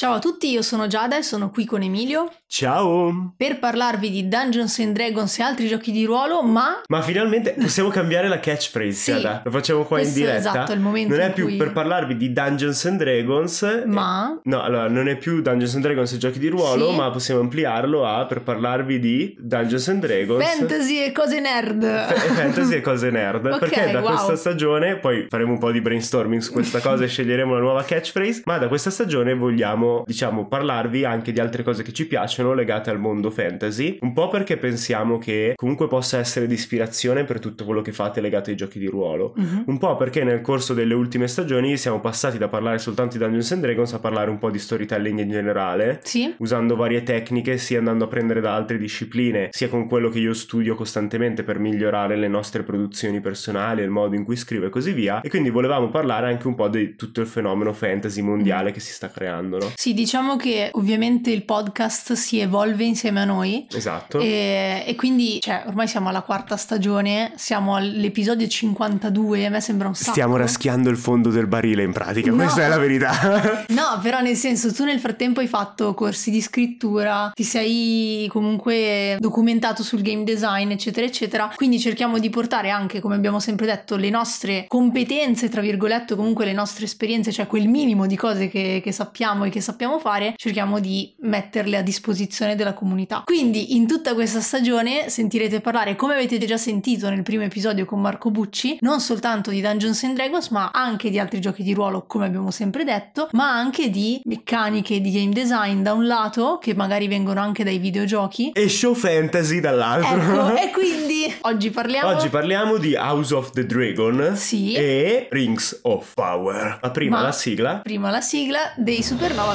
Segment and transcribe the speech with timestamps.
[0.00, 3.34] Ciao a tutti, io sono Giada e sono qui con Emilio Ciao!
[3.36, 7.90] per parlarvi di Dungeons and Dragons e altri giochi di ruolo, ma Ma finalmente possiamo
[7.90, 9.10] cambiare la catchphrase, Sì.
[9.12, 9.42] Giada.
[9.44, 10.38] Lo facciamo qua in è diretta.
[10.38, 13.82] esatto, il momento non è più cui- per parlarvi di Dungeons and Dragons.
[13.84, 16.96] ma No, allora, non è più Dungeons and Dragons e giochi di ruolo, Sì.
[16.96, 20.42] ma possiamo ampliarlo a per parlarvi di Dungeons and Dragons.
[20.42, 21.82] fantasy e cose nerd.
[21.84, 24.08] Fa- e fantasy e cose nerd Ok, perché da wow.
[24.14, 27.84] questa stagione poi faremo un po' di brainstorming su questa cosa e sceglieremo una nuova
[27.84, 32.52] catchphrase ma da questa stagione vogliamo diciamo parlarvi anche di altre cose che ci piacciono
[32.54, 37.38] legate al mondo fantasy un po' perché pensiamo che comunque possa essere di ispirazione per
[37.38, 39.64] tutto quello che fate legato ai giochi di ruolo Mhm.
[39.66, 43.52] un po' perché nel corso delle ultime stagioni siamo passati da parlare soltanto di Dungeons
[43.52, 47.78] and Dragons a parlare un po' di storytelling in generale Sì, usando varie tecniche, sia
[47.78, 52.16] andando a prendere da altre discipline, sia con quello che io studio costantemente per migliorare
[52.16, 55.20] le nostre produzioni personali, il modo in cui scrivo e così via.
[55.20, 58.92] E quindi volevamo parlare anche un po' di tutto il fenomeno fantasy mondiale che si
[58.92, 59.72] sta creando, no?
[59.80, 63.66] Sì, diciamo che ovviamente il podcast si evolve insieme a noi.
[63.72, 64.18] Esatto.
[64.18, 69.88] E, e quindi, cioè, ormai siamo alla quarta stagione, siamo all'episodio 52, a me sembra
[69.88, 70.10] un sacco.
[70.10, 72.36] Stiamo raschiando il fondo del barile in pratica, No.
[72.36, 73.64] questa è la verità.
[73.70, 79.16] No, però nel senso tu nel frattempo hai fatto corsi di scrittura, ti sei comunque
[79.18, 81.50] documentato sul game design, eccetera, eccetera.
[81.54, 86.44] Quindi cerchiamo di portare anche, come abbiamo sempre detto, le nostre competenze, tra virgolette, comunque
[86.44, 89.68] le nostre esperienze, cioè quel minimo di cose che, che sappiamo e che sappiamo
[89.98, 93.22] fare, cerchiamo di metterle a disposizione della comunità.
[93.24, 98.00] Quindi in tutta questa stagione sentirete parlare, come avete già sentito nel primo episodio con
[98.00, 102.04] Marco Bucci, non soltanto di Dungeons and Dragons, ma anche di altri giochi di ruolo,
[102.06, 106.74] come abbiamo sempre detto, ma anche di meccaniche di game design da un lato, che
[106.74, 108.50] magari vengono anche dai videogiochi.
[108.52, 110.54] e show fantasy dall'altro.
[110.54, 114.74] Ecco, e quindi oggi parliamo Oggi parliamo di House of the Dragon Sì.
[114.74, 116.78] e Rings of Power.
[116.82, 117.80] Ma prima Ma- la sigla.
[117.82, 119.54] prima la sigla dei Supernova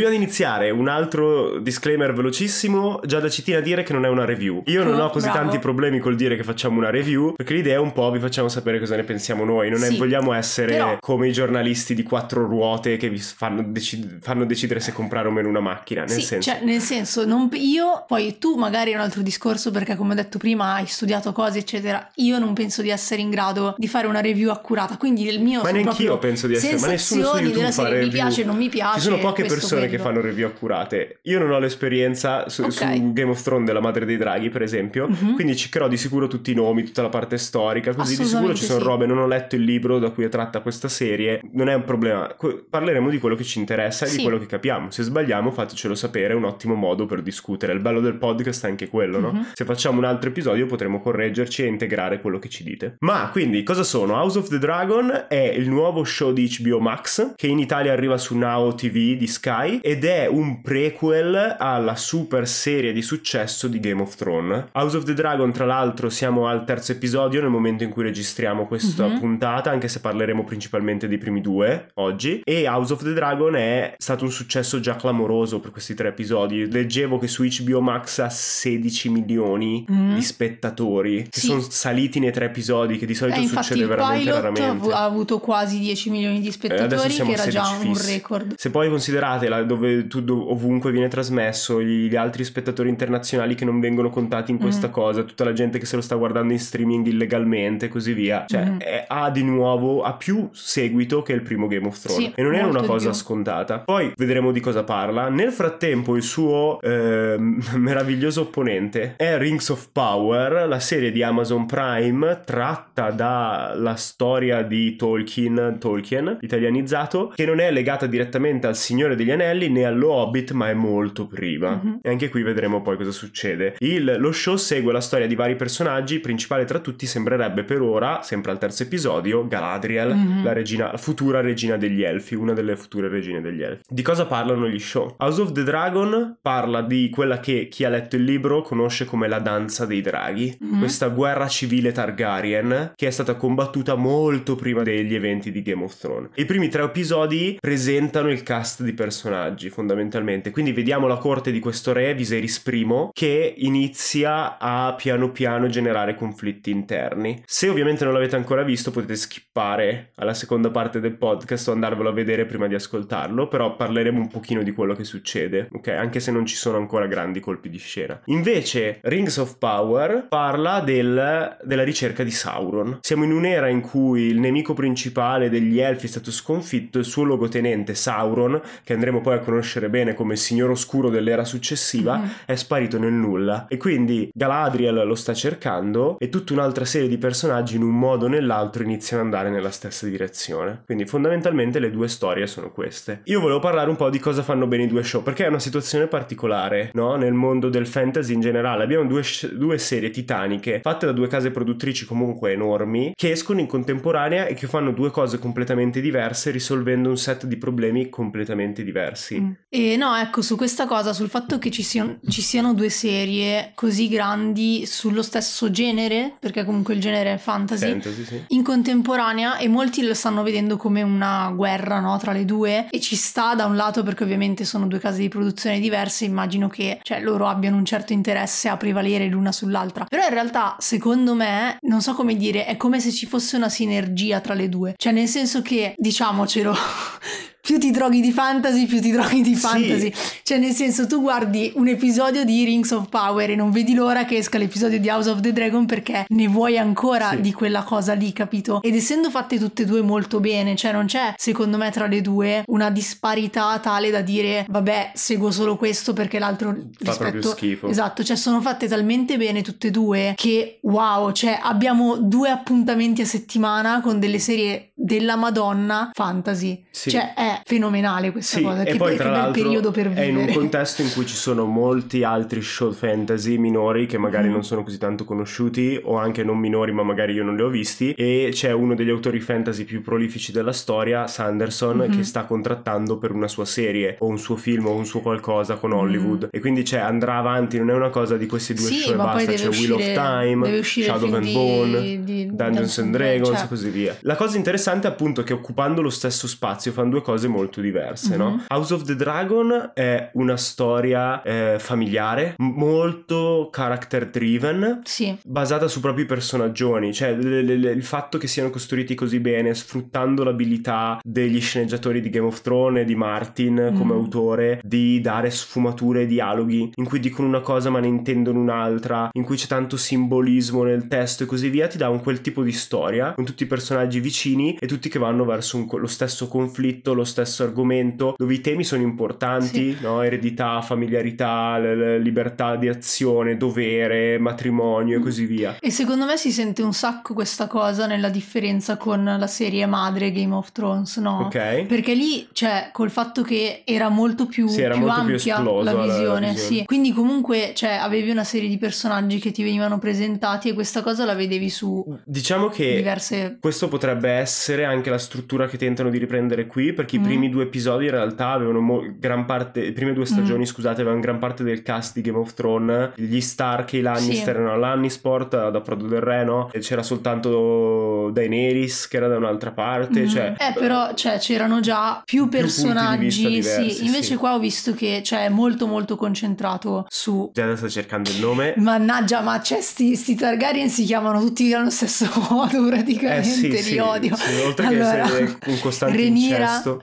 [0.00, 3.00] Prima di iniziare, un altro disclaimer velocissimo.
[3.04, 4.62] Già da ci tiene a dire che non è una review.
[4.66, 5.40] Io non ho così Bravo.
[5.42, 8.48] tanti problemi col dire che facciamo una review, perché l'idea è un po' vi facciamo
[8.48, 9.68] sapere cosa ne pensiamo noi.
[9.70, 13.62] Non è- Sì, vogliamo essere però- come i giornalisti di quattro ruote che vi fanno,
[13.62, 16.00] deci- fanno decidere se comprare o meno una macchina.
[16.02, 16.50] Nel sì, senso.
[16.50, 20.16] cioè nel senso, non- io, poi tu magari è un altro discorso perché come ho
[20.16, 24.06] detto prima hai studiato cose eccetera, io non penso di essere in grado di fare
[24.06, 27.36] una review accurata, quindi il mio Ma neanche io penso di essere, ma nessuno su
[27.36, 28.12] YouTube della fa serie, mi review.
[28.22, 28.98] piace, non mi piace.
[29.00, 30.14] Ci sono poche persone che quello.
[30.14, 31.18] fanno review accurate.
[31.22, 32.72] Io non ho l'esperienza su, Ok.
[32.72, 35.08] su Game of Thrones della madre dei draghi, per esempio.
[35.08, 35.34] Mhm.
[35.34, 37.94] Quindi cercherò di sicuro tutti i nomi, tutta la parte storica.
[37.94, 38.84] Così di sicuro ci sono sì.
[38.84, 39.06] robe.
[39.06, 41.40] Non ho letto il libro da cui è tratta questa serie.
[41.52, 42.34] Non è un problema.
[42.68, 44.16] Parleremo di quello che ci interessa e Sì.
[44.18, 44.90] di quello che capiamo.
[44.90, 46.32] Se sbagliamo, fatecelo sapere.
[46.32, 47.72] È un ottimo modo per discutere.
[47.72, 49.32] Il bello del podcast è anche quello, no?
[49.32, 49.46] Mhm.
[49.54, 52.96] Se facciamo un altro episodio potremo correggerci e integrare quello che ci dite.
[53.00, 54.14] Ma quindi cosa sono?
[54.14, 58.16] House of the Dragon è il nuovo show di HBO Max che in Italia arriva
[58.18, 63.80] su Now TV di Sky ed è un prequel alla super serie di successo di
[63.80, 64.66] Game of Thrones.
[64.72, 68.66] House of the Dragon tra l'altro siamo al terzo episodio nel momento in cui registriamo
[68.66, 69.18] questa Mhm.
[69.18, 73.94] puntata anche se parleremo principalmente dei primi due oggi e House of the Dragon è
[73.98, 76.70] stato un successo già clamoroso per questi tre episodi.
[76.70, 80.14] Leggevo che su HBO Max ha 16 milioni Mhm.
[80.14, 81.46] di spettatori che Sì.
[81.46, 84.92] sono saliti nei tre episodi che di solito Eh, succede veramente raramente.
[84.92, 88.54] ha avuto quasi 10 milioni di Eh, spettatori, siamo che era già 16 un record.
[88.56, 93.54] Se poi considerate la- dove tu dov- ovunque viene trasmesso, gli, gli altri spettatori internazionali
[93.54, 94.92] che non vengono contati in questa Mhm.
[94.92, 98.44] cosa, tutta la gente che se lo sta guardando in streaming illegalmente e così via,
[98.48, 98.78] cioè Mhm.
[98.80, 102.42] è- ha di nuovo ha più seguito che il primo Game of Thrones Sì, e
[102.42, 103.78] non è molto una cosa scontata.
[103.80, 105.28] Poi vedremo di cosa parla.
[105.28, 111.66] Nel frattempo il suo ehm, meraviglioso opponente è Rings of Power, la serie di Amazon
[111.66, 119.16] Prime tratta dalla storia di Tolkien, Tolkien italianizzato, che non è legata direttamente al Signore
[119.16, 121.80] degli Anelli né allo Hobbit, ma è molto prima.
[121.82, 121.98] Mhm.
[122.02, 123.74] E anche qui vedremo poi cosa succede.
[123.78, 128.22] Il- lo show segue la storia di vari personaggi, principale tra tutti sembrerebbe per ora,
[128.22, 130.44] sempre al terzo episodio, Galadriel, Mhm.
[130.44, 133.82] la, regina, futura regina degli Elfi, una delle future regine degli Elfi.
[133.88, 135.14] Di cosa parlano gli show?
[135.18, 139.28] House of the Dragon parla di quella che chi ha letto il libro conosce come
[139.28, 140.78] la danza dei draghi, Mhm.
[140.78, 145.96] questa guerra civile Targaryen che è stata combattuta molto prima degli eventi di Game of
[145.98, 146.30] Thrones.
[146.34, 151.60] I primi tre episodi presentano il cast di personaggi fondamentalmente, quindi vediamo la corte di
[151.60, 157.42] questo re Viserys I che inizia a piano piano generare conflitti interni.
[157.44, 162.08] Se ovviamente non l'avete ancora visto potete skippare alla seconda parte del podcast o andarvelo
[162.08, 165.88] a vedere prima di ascoltarlo, però parleremo un pochino di quello che succede, ok?
[165.88, 168.20] Anche se non ci sono ancora grandi colpi di scena.
[168.26, 172.98] Invece Rings of Power parla del- della ricerca di Sauron.
[173.00, 177.22] Siamo in un'era in cui il nemico principale degli Elfi è stato sconfitto, il suo
[177.24, 182.30] luogotenente Sauron, che andremo poi a conoscere bene come il Signore Oscuro dell'era successiva, Mhm.
[182.46, 183.66] è sparito nel nulla.
[183.68, 188.26] E quindi Galadriel lo sta cercando e tutta un'altra serie di personaggi in un modo
[188.26, 190.82] o nell'altro iniziano ad andare nella stessa direzione.
[190.84, 193.20] Quindi fondamentalmente le due storie sono queste.
[193.24, 195.58] Io volevo parlare un po' di cosa fanno bene i due show, perché è una
[195.58, 197.16] situazione particolare, no?
[197.16, 198.84] Nel mondo del fantasy in generale.
[198.84, 203.60] Abbiamo due, sc- due serie titaniche fatte da due case produttrici comunque enormi che escono
[203.60, 208.82] in contemporanea e che fanno due cose completamente diverse risolvendo un set di problemi completamente
[208.82, 209.19] diversi.
[209.40, 209.50] Mm.
[209.68, 213.72] E no, ecco, su questa cosa, sul fatto che ci siano, ci siano due serie
[213.74, 218.44] così grandi sullo stesso genere, perché comunque il genere è fantasy, Fantasy, sì.
[218.48, 223.00] in contemporanea e molti lo stanno vedendo come una guerra no, tra le due e
[223.00, 226.98] ci sta da un lato perché ovviamente sono due case di produzione diverse, immagino che
[227.02, 230.04] cioè, loro abbiano un certo interesse a prevalere l'una sull'altra.
[230.04, 233.68] Però in realtà, secondo me, non so come dire, è come se ci fosse una
[233.68, 234.94] sinergia tra le due.
[234.96, 236.74] Cioè nel senso che, diciamocelo,
[237.70, 239.60] più ti droghi di fantasy, più ti droghi di Sì.
[239.60, 240.12] fantasy.
[240.42, 244.24] Cioè nel senso tu guardi un episodio di Rings of Power e non vedi l'ora
[244.24, 247.40] che esca l'episodio di House of the Dragon perché ne vuoi ancora Sì.
[247.42, 248.82] di quella cosa lì, capito?
[248.82, 252.20] Ed essendo fatte tutte e due molto bene, cioè non c'è secondo me tra le
[252.20, 256.74] due una disparità tale da dire vabbè seguo solo questo perché l'altro
[257.04, 257.86] Fa proprio schifo.
[257.86, 263.20] Esatto, cioè sono fatte talmente bene tutte e due che wow, cioè abbiamo due appuntamenti
[263.20, 266.84] a settimana con delle serie della Madonna fantasy.
[266.90, 267.10] Sì.
[267.10, 268.82] Cioè è fenomenale questa Sì, cosa.
[268.82, 271.34] e che, poi che tra l'altro periodo per è in un contesto in cui ci
[271.34, 274.52] sono molti altri show fantasy minori che magari Mhm.
[274.52, 277.68] non sono così tanto conosciuti o anche non minori ma magari io non li ho
[277.68, 282.16] visti e c'è uno degli autori fantasy più prolifici della storia, Sanderson, Mhm.
[282.16, 285.76] che sta contrattando per una sua serie o un suo film o un suo qualcosa
[285.76, 288.84] con Hollywood e quindi c'è, andrà avanti, non è una cosa di questi due.
[288.86, 292.98] Sì, show e poi basta, c'è Wheel of Time, Shadow and di- Bone, di Dungeons
[292.98, 293.64] and Dragons cioè.
[293.64, 294.16] e così via.
[294.20, 298.36] La cosa interessante è appunto che occupando lo stesso spazio fanno due cose molto diverse,
[298.36, 298.50] no?
[298.50, 298.64] Mhm.
[298.68, 305.00] House of the Dragon è una storia eh, familiare, molto character driven.
[305.04, 305.36] Sì.
[305.44, 309.74] Basata su propri personaggioni, cioè le- le- le- il fatto che siano costruiti così bene,
[309.74, 314.18] sfruttando l'abilità degli sceneggiatori di Game of Thrones e di Martin come Mm.
[314.18, 319.28] autore di dare sfumature e dialoghi in cui dicono una cosa ma ne intendono un'altra,
[319.32, 322.62] in cui c'è tanto simbolismo nel testo e così via, ti dà un quel tipo
[322.62, 326.48] di storia con tutti i personaggi vicini e tutti che vanno verso un- lo stesso
[326.48, 330.22] conflitto, lo stesso argomento, dove i temi sono importanti, no?
[330.22, 331.78] eredità, familiarità,
[332.18, 335.22] libertà di azione, dovere, matrimonio e Mm.
[335.22, 335.76] così via.
[335.80, 340.32] E secondo me si sente un sacco questa cosa nella differenza con la serie madre
[340.32, 341.42] Game of Thrones, no?
[341.46, 341.84] Ok?
[341.86, 345.54] Perché lì, cioè, col fatto che era molto più, Sì, era più molto più ampia
[345.54, 346.56] esplosa la la- la visione, visione.
[346.78, 346.84] sì.
[346.84, 351.24] Quindi comunque, cioè, avevi una serie di personaggi che ti venivano presentati e questa cosa
[351.24, 353.56] la vedevi su Diciamo che diverse...
[353.60, 357.19] questo potrebbe essere anche la struttura che tentano di riprendere qui, perché Mm.
[357.20, 360.64] I primi due episodi in realtà avevano mo- gran parte, le prime due stagioni, Mm.
[360.64, 364.36] scusate, avevano gran parte del cast di Game of Thrones, gli Stark e i Lannister
[364.44, 364.48] Sì.
[364.50, 366.68] erano all'Annisport, ad Approdo del Re, no?
[366.72, 370.28] E c'era soltanto Daenerys che era da un'altra parte, Mhm.
[370.28, 370.54] cioè...
[370.58, 374.04] Eh, però, cioè, c'erano già più punti di vista personaggi, diversi, sì.
[374.06, 374.36] Invece sì.
[374.36, 377.50] qua ho visto che, cioè, è molto molto concentrato su...
[377.52, 378.74] Giada sta cercando il nome.
[378.76, 383.90] Mannaggia, ma c'è sti, sti Targaryen si chiamano tutti allo stesso modo praticamente, Eh sì,
[383.92, 384.36] li odio.
[384.66, 387.02] oltre Allora, che essere un costante Rhaenyra- incesto.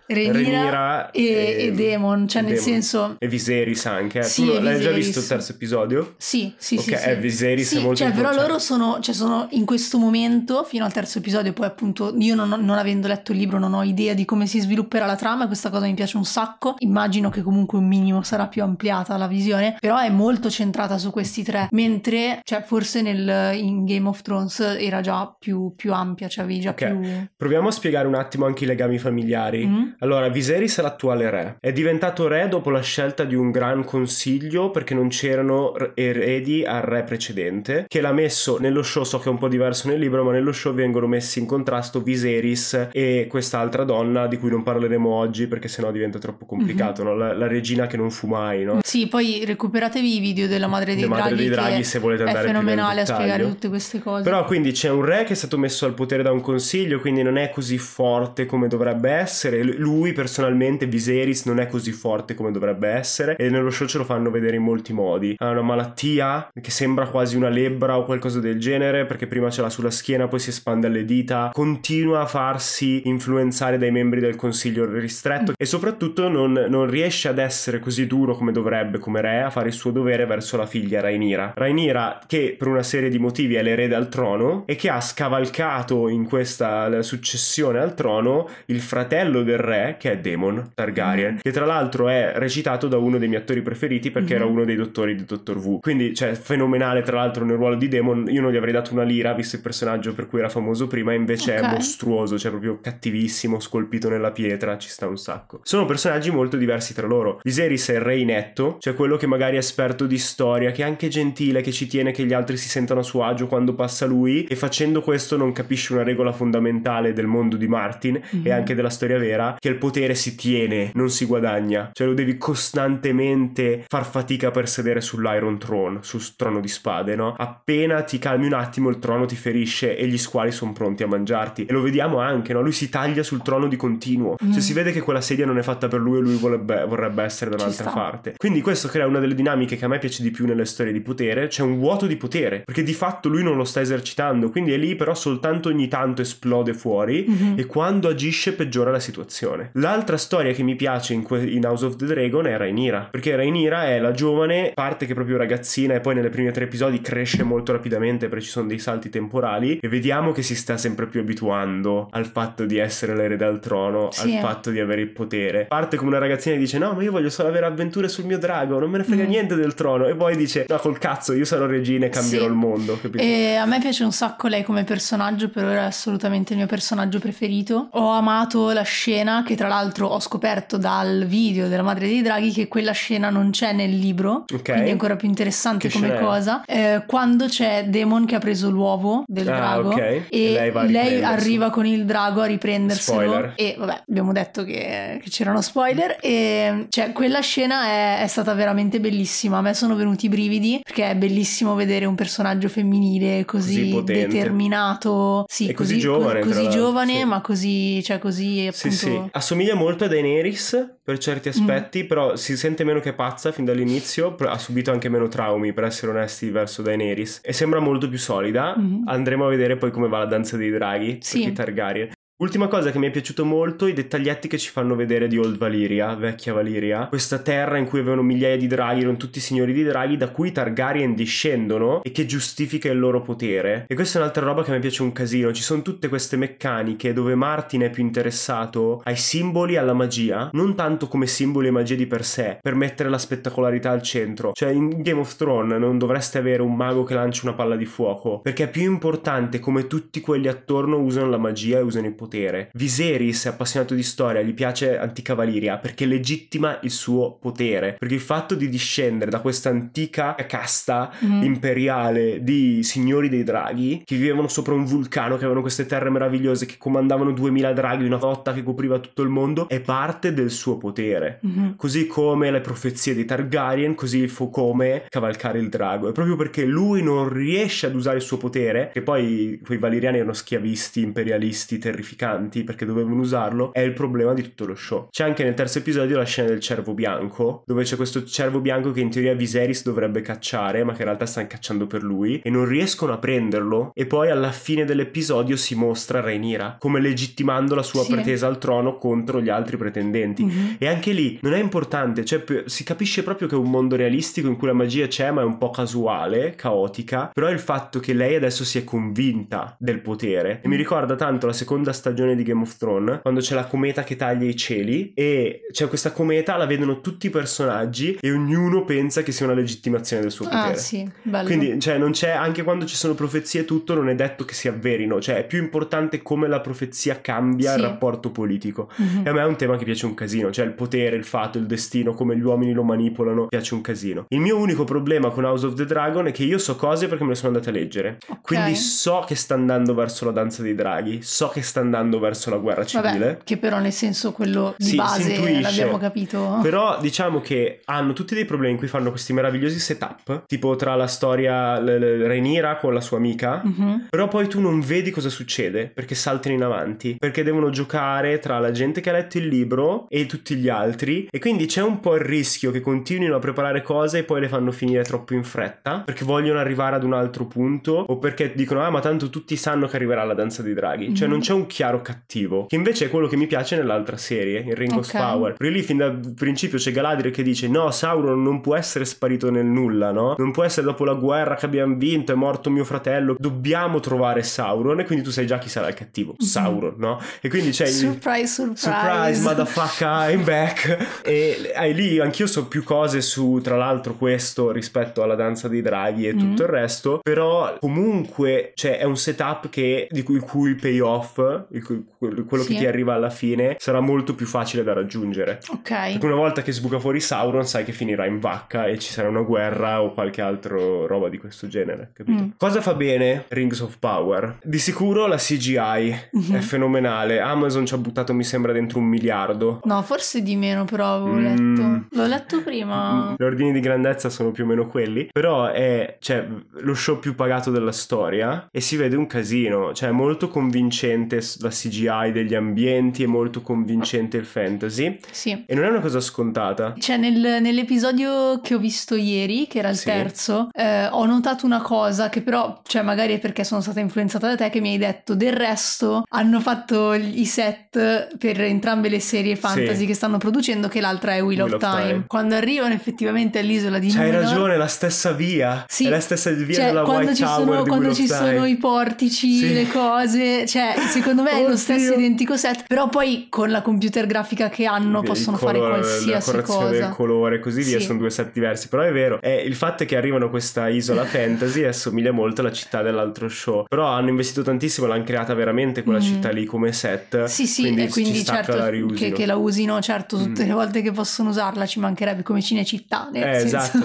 [0.13, 2.71] Rhaenyra, Rhaenyra e, e- Daemon, cioè nel Daemon.
[2.71, 3.15] senso...
[3.19, 4.19] E Viserys anche.
[4.19, 4.23] eh.
[4.23, 6.15] Sì, tu l'hai già visto il terzo episodio?
[6.17, 6.91] Sì, sì, sì.
[6.91, 7.09] Ok, sì.
[7.09, 10.85] eh, Viserys Sì, è molto cioè, però loro sono, cioè, sono in questo momento, fino
[10.85, 13.83] al terzo episodio, poi appunto io non, ho- non avendo letto il libro non ho
[13.83, 17.41] idea di come si svilupperà la trama, questa cosa mi piace un sacco, immagino che
[17.41, 21.67] comunque un minimo sarà più ampliata la visione, però è molto centrata su questi tre,
[21.71, 26.59] mentre, cioè, forse nel, in Game of Thrones era già più, più ampia, cioè avevi
[26.59, 26.75] già Ok.
[26.85, 27.27] più...
[27.37, 29.65] Proviamo a spiegare un attimo anche i legami familiari.
[29.65, 29.83] Mm?
[30.03, 31.57] Allora, Viserys è l'attuale re.
[31.59, 36.81] È diventato re dopo la scelta di un gran consiglio perché non c'erano eredi al
[36.81, 40.23] re precedente, che l'ha messo nello show, so che è un po' diverso nel libro,
[40.23, 45.07] ma nello show vengono messi in contrasto Viserys e quest'altra donna di cui non parleremo
[45.07, 47.11] oggi perché sennò diventa troppo complicato, mm-hmm.
[47.11, 47.17] no?
[47.17, 48.79] la, la, regina che non fu mai, no?
[48.81, 52.23] Sì, poi recuperatevi i video della madre dei Le Draghi, madre dei Draghi se volete
[52.23, 54.23] andare è fenomenale a spiegare tutte queste cose.
[54.23, 57.21] Però quindi c'è un re che è stato messo al potere da un consiglio, quindi
[57.21, 59.61] non è così forte come dovrebbe essere.
[59.61, 64.03] Lui personalmente, Viserys, non è così forte come dovrebbe essere e nello show ce lo
[64.03, 65.35] fanno vedere in molti modi.
[65.37, 69.61] Ha una malattia che sembra quasi una lebbra o qualcosa del genere perché prima ce
[69.61, 74.35] l'ha sulla schiena, poi si espande alle dita, continua a farsi influenzare dai membri del
[74.35, 79.41] consiglio ristretto e soprattutto non, non riesce ad essere così duro come dovrebbe come re
[79.41, 81.53] a fare il suo dovere verso la figlia Rainira.
[81.55, 86.07] Rainira che per una serie di motivi è l'erede al trono e che ha scavalcato
[86.07, 91.37] in questa successione al trono il fratello del re che è Daemon Targaryen, mm.
[91.41, 94.37] che tra l'altro è recitato da uno dei miei attori preferiti perché mm.
[94.37, 95.79] era uno dei dottori di Dottor Wu.
[95.79, 98.27] Quindi, cioè, fenomenale tra l'altro nel ruolo di Daemon.
[98.29, 101.13] Io non gli avrei dato una lira visto il personaggio per cui era famoso prima,
[101.13, 101.69] invece okay.
[101.69, 105.61] è mostruoso, cioè proprio cattivissimo, scolpito nella pietra, ci sta un sacco.
[105.63, 107.39] Sono personaggi molto diversi tra loro.
[107.43, 110.85] Viserys è il re inetto, cioè quello che magari è esperto di storia, che è
[110.85, 114.05] anche gentile, che ci tiene che gli altri si sentano a suo agio quando passa
[114.05, 118.45] lui e facendo questo non capisce una regola fondamentale del mondo di Martin mm-hmm.
[118.45, 121.91] e anche della storia vera, che il potere si tiene, non si guadagna.
[121.93, 127.35] Cioè lo devi costantemente far fatica per sedere sull'Iron Throne, sul trono di spade, no?
[127.37, 131.07] Appena ti calmi un attimo il trono ti ferisce e gli squali sono pronti a
[131.07, 131.65] mangiarti.
[131.65, 132.61] E lo vediamo anche, no?
[132.61, 134.35] Lui si taglia sul trono di continuo.
[134.43, 134.51] Mm.
[134.51, 137.21] Cioè si vede che quella sedia non è fatta per lui e lui vorrebbe, vorrebbe
[137.21, 138.33] essere da un'altra parte.
[138.37, 141.01] Quindi questo crea una delle dinamiche che a me piace di più nelle storie di
[141.01, 144.73] potere, c'è un vuoto di potere, perché di fatto lui non lo sta esercitando, quindi
[144.73, 147.59] è lì però soltanto ogni tanto esplode fuori mm-hmm.
[147.59, 149.49] e quando agisce peggiora la situazione.
[149.73, 153.35] L'altra storia che mi piace in, que- in House of the Dragon è Rhaenyra, perché
[153.35, 157.43] Rhaenyra è la giovane, parte che proprio ragazzina e poi nelle prime tre episodi cresce
[157.43, 161.21] molto rapidamente perché ci sono dei salti temporali e vediamo che si sta sempre più
[161.21, 164.35] abituando al fatto di essere l'erede al trono, sì.
[164.35, 165.65] al fatto di avere il potere.
[165.65, 168.37] Parte come una ragazzina e dice no ma io voglio solo avere avventure sul mio
[168.37, 169.27] drago, non me ne frega mm.
[169.27, 172.49] niente del trono e poi dice no col cazzo io sarò regina e cambierò sì.
[172.49, 172.99] il mondo.
[172.99, 173.23] Capito?
[173.23, 176.67] E a me piace un sacco lei come personaggio, per ora è assolutamente il mio
[176.67, 177.89] personaggio preferito.
[177.91, 182.51] Ho amato la scena che tra l'altro ho scoperto dal video della madre dei draghi
[182.51, 184.61] che quella scena non c'è nel libro, okay.
[184.61, 186.63] quindi è ancora più interessante che come cosa.
[186.65, 190.25] Eh, quando c'è Demon che ha preso l'uovo del ah, drago okay.
[190.29, 193.53] e, lei, lei arriva con il drago a riprenderselo spoiler.
[193.55, 198.53] e vabbè abbiamo detto che, che c'erano spoiler e cioè quella scena è, è stata
[198.53, 203.45] veramente bellissima, a me sono venuti i brividi perché è bellissimo vedere un personaggio femminile
[203.45, 207.25] così, così determinato, sì, e così, così giovane, così giovane sì.
[207.25, 208.73] ma così, cioè così appunto...
[208.73, 211.51] Sì, sì, assomiglia molto a Daenerys per certi mm.
[211.51, 212.07] aspetti, mm.
[212.07, 216.11] però si sente meno che pazza fin dall'inizio, ha subito anche meno traumi per essere
[216.11, 218.75] onesti verso Daenerys e sembra molto più solida.
[218.77, 219.07] Mm.
[219.07, 221.39] Andremo a vedere poi come va la danza dei draghi sì.
[221.41, 222.11] per i Targaryen.
[222.41, 225.59] Ultima cosa che mi è piaciuto molto, i dettaglietti che ci fanno vedere di Old
[225.59, 229.83] Valyria, vecchia Valyria, questa terra in cui avevano migliaia di draghi, erano tutti signori di
[229.83, 233.85] draghi, da cui i Targaryen discendono e che giustifica il loro potere.
[233.87, 237.13] E questa è un'altra roba che mi piace un casino, ci sono tutte queste meccaniche
[237.13, 241.93] dove Martin è più interessato ai simboli alla magia, non tanto come simboli e magia
[241.93, 244.53] di per sé, per mettere la spettacolarità al centro.
[244.53, 247.85] Cioè in Game of Thrones non dovreste avere un mago che lancia una palla di
[247.85, 252.11] fuoco, perché è più importante come tutti quelli attorno usano la magia e usano i
[252.11, 252.69] poteri potere.
[252.73, 257.97] Viserys è appassionato di storia, gli piace antica Valiria perché legittima il suo potere.
[257.99, 261.43] Perché il fatto di discendere da questa antica casta mm.
[261.43, 266.65] imperiale di signori dei draghi che vivevano sopra un vulcano, che avevano queste terre meravigliose,
[266.65, 270.77] che comandavano 2000 draghi, una flotta che copriva tutto il mondo, è parte del suo
[270.77, 271.41] potere.
[271.45, 271.71] Mm-hmm.
[271.75, 276.09] Così come le profezie dei Targaryen, così fu come cavalcare il drago.
[276.09, 280.17] È proprio perché lui non riesce ad usare il suo potere, che poi quei valiriani
[280.17, 285.07] erano schiavisti, imperialisti, terrificanti trafficanti perché dovevano usarlo è il problema di tutto lo show.
[285.09, 288.91] C'è anche nel terzo episodio la scena del cervo bianco, dove c'è questo cervo bianco
[288.91, 292.49] che in teoria Viserys dovrebbe cacciare, ma che in realtà stanno cacciando per lui e
[292.49, 297.83] non riescono a prenderlo e poi alla fine dell'episodio si mostra Rhaenyra come legittimando la
[297.83, 298.11] sua sì.
[298.11, 300.45] pretesa al trono contro gli altri pretendenti.
[300.45, 300.73] Mm-hmm.
[300.77, 304.47] E anche lì non è importante, cioè si capisce proprio che è un mondo realistico
[304.47, 308.13] in cui la magia c'è, ma è un po' casuale, caotica, però il fatto che
[308.13, 312.35] lei adesso si è convinta del potere e mi ricorda tanto la seconda stagione stagione
[312.35, 316.11] di Game of Thrones, quando c'è la cometa che taglia i cieli e c'è questa
[316.11, 320.45] cometa, la vedono tutti i personaggi e ognuno pensa che sia una legittimazione del suo
[320.45, 320.73] potere.
[320.73, 321.45] Ah, sì, bello.
[321.45, 324.53] Quindi, cioè, non c'è, anche quando ci sono profezie e tutto, non è detto che
[324.53, 327.77] si avverino, cioè è più importante come la profezia cambia Sì.
[327.77, 328.89] il rapporto politico.
[328.97, 329.21] Mhm.
[329.25, 331.57] E a me è un tema che piace un casino, cioè il potere, il fatto,
[331.57, 334.25] il destino, come gli uomini lo manipolano, piace un casino.
[334.29, 337.23] Il mio unico problema con House of the Dragon è che io so cose perché
[337.23, 338.17] me le sono andate a leggere.
[338.27, 338.39] Ok.
[338.41, 342.49] Quindi so che sta andando verso la danza dei draghi, so che sta andando verso
[342.49, 343.09] la guerra civile.
[343.19, 346.59] Vabbè, che però nel senso quello di Sì, base l'abbiamo capito.
[346.61, 350.95] Però diciamo che hanno tutti dei problemi in cui fanno questi meravigliosi setup, tipo tra
[350.95, 353.61] la storia l- l- Rhaenyra con la sua amica.
[353.63, 354.07] Mhm.
[354.09, 358.59] Però poi tu non vedi cosa succede perché saltano in avanti, perché devono giocare tra
[358.59, 361.99] la gente che ha letto il libro e tutti gli altri e quindi c'è un
[361.99, 365.43] po' il rischio che continuino a preparare cose e poi le fanno finire troppo in
[365.43, 369.55] fretta perché vogliono arrivare ad un altro punto o perché dicono ah ma tanto tutti
[369.55, 371.33] sanno che arriverà la danza dei draghi, cioè Mhm.
[371.33, 374.75] non c'è un chiaro cattivo, che invece è quello che mi piace nell'altra serie, in
[374.75, 375.09] Ring of.
[375.11, 375.53] Power.
[375.55, 379.49] Perché lì fin dal principio c'è Galadriel che dice no Sauron non può essere sparito
[379.51, 380.35] nel nulla, no?
[380.37, 384.43] Non può essere dopo la guerra che abbiamo vinto, è morto mio fratello, dobbiamo trovare
[384.43, 386.45] Sauron e quindi tu sai già chi sarà il cattivo, Mhm.
[386.47, 387.19] Sauron, no?
[387.41, 387.91] E quindi c'è il...
[387.91, 388.45] Surprise,
[388.75, 388.79] surprise.
[388.79, 391.21] Surprise, motherfucker, I'm back.
[391.23, 395.81] E eh, lì anch'io so più cose su, tra l'altro, questo rispetto alla danza dei
[395.81, 396.65] draghi e tutto Mm.
[396.65, 397.19] il resto.
[397.23, 402.63] Però, comunque, cioè, è un setup che, di cui, il cui il payoff, il quello
[402.63, 402.73] Sì.
[402.73, 405.59] che ti arriva alla fine, sarà molto più facile da raggiungere.
[405.69, 405.89] Ok.
[405.89, 409.29] Perché una volta che sbuca fuori Sauron, sai che finirà in vacca e ci sarà
[409.29, 412.41] una guerra o qualche altro roba di questo genere, capito?
[412.43, 412.49] Mm.
[412.57, 414.57] Cosa fa bene Rings of Power?
[414.63, 416.55] Di sicuro la CGI Mhm.
[416.55, 417.39] è fenomenale.
[417.39, 419.79] Amazon ci ha buttato, mi sembra, dentro un miliardo.
[419.83, 421.43] No, forse di meno, però avevo Mm.
[421.43, 422.05] letto.
[422.17, 423.35] L'ho letto prima.
[423.37, 426.45] Gli ordini di grandezza sono più o meno quelli, però è cioè,
[426.79, 431.41] lo show più pagato della storia e si vede un casino, cioè è molto convincente
[431.61, 435.63] la CGI degli ambienti, è molto convincente il fantasy Sì.
[435.65, 436.93] e non è una cosa scontata.
[436.97, 440.05] Cioè, nel- nell'episodio che ho visto ieri, che era il Sì.
[440.05, 444.47] terzo, eh, ho notato una cosa che però, cioè, magari è perché sono stata influenzata
[444.47, 449.19] da te, che mi hai detto del resto hanno fatto i set per entrambe le
[449.19, 450.05] serie fantasy Sì.
[450.05, 452.01] che stanno producendo, che l'altra è Wheel, Wheel of Time.
[452.07, 452.23] Time.
[452.27, 455.85] Quando arrivano effettivamente all'isola di C'hai Numenor, ragione, è la stessa via.
[455.87, 456.05] Sì.
[456.05, 458.75] È la stessa via Cioè, della quando White ci Tower sono, quando ci sono i
[458.77, 459.73] portici, Sì.
[459.73, 461.77] le cose, cioè, secondo me è lo Oddio.
[461.77, 465.89] stesso identico set, però poi con la computer grafica che hanno Il possono colore, fare
[465.91, 466.89] La qualsiasi correzione cosa.
[466.99, 468.05] del colore e così via Sì.
[468.05, 468.87] sono due set diversi.
[468.89, 472.31] Però è vero, è il fatto è che arrivano a questa isola fantasy e assomiglia
[472.31, 473.85] molto alla città dell'altro show.
[473.87, 476.21] Però hanno investito tantissimo, l'hanno creata veramente quella Mm.
[476.23, 477.43] città lì come set.
[477.45, 480.67] Sì, sì, quindi e quindi certo che la che, che la usino, certo, tutte Mm.
[480.67, 483.29] le volte che possono usarla ci mancherebbe come cinecittà.
[483.33, 483.97] Eh, esatto.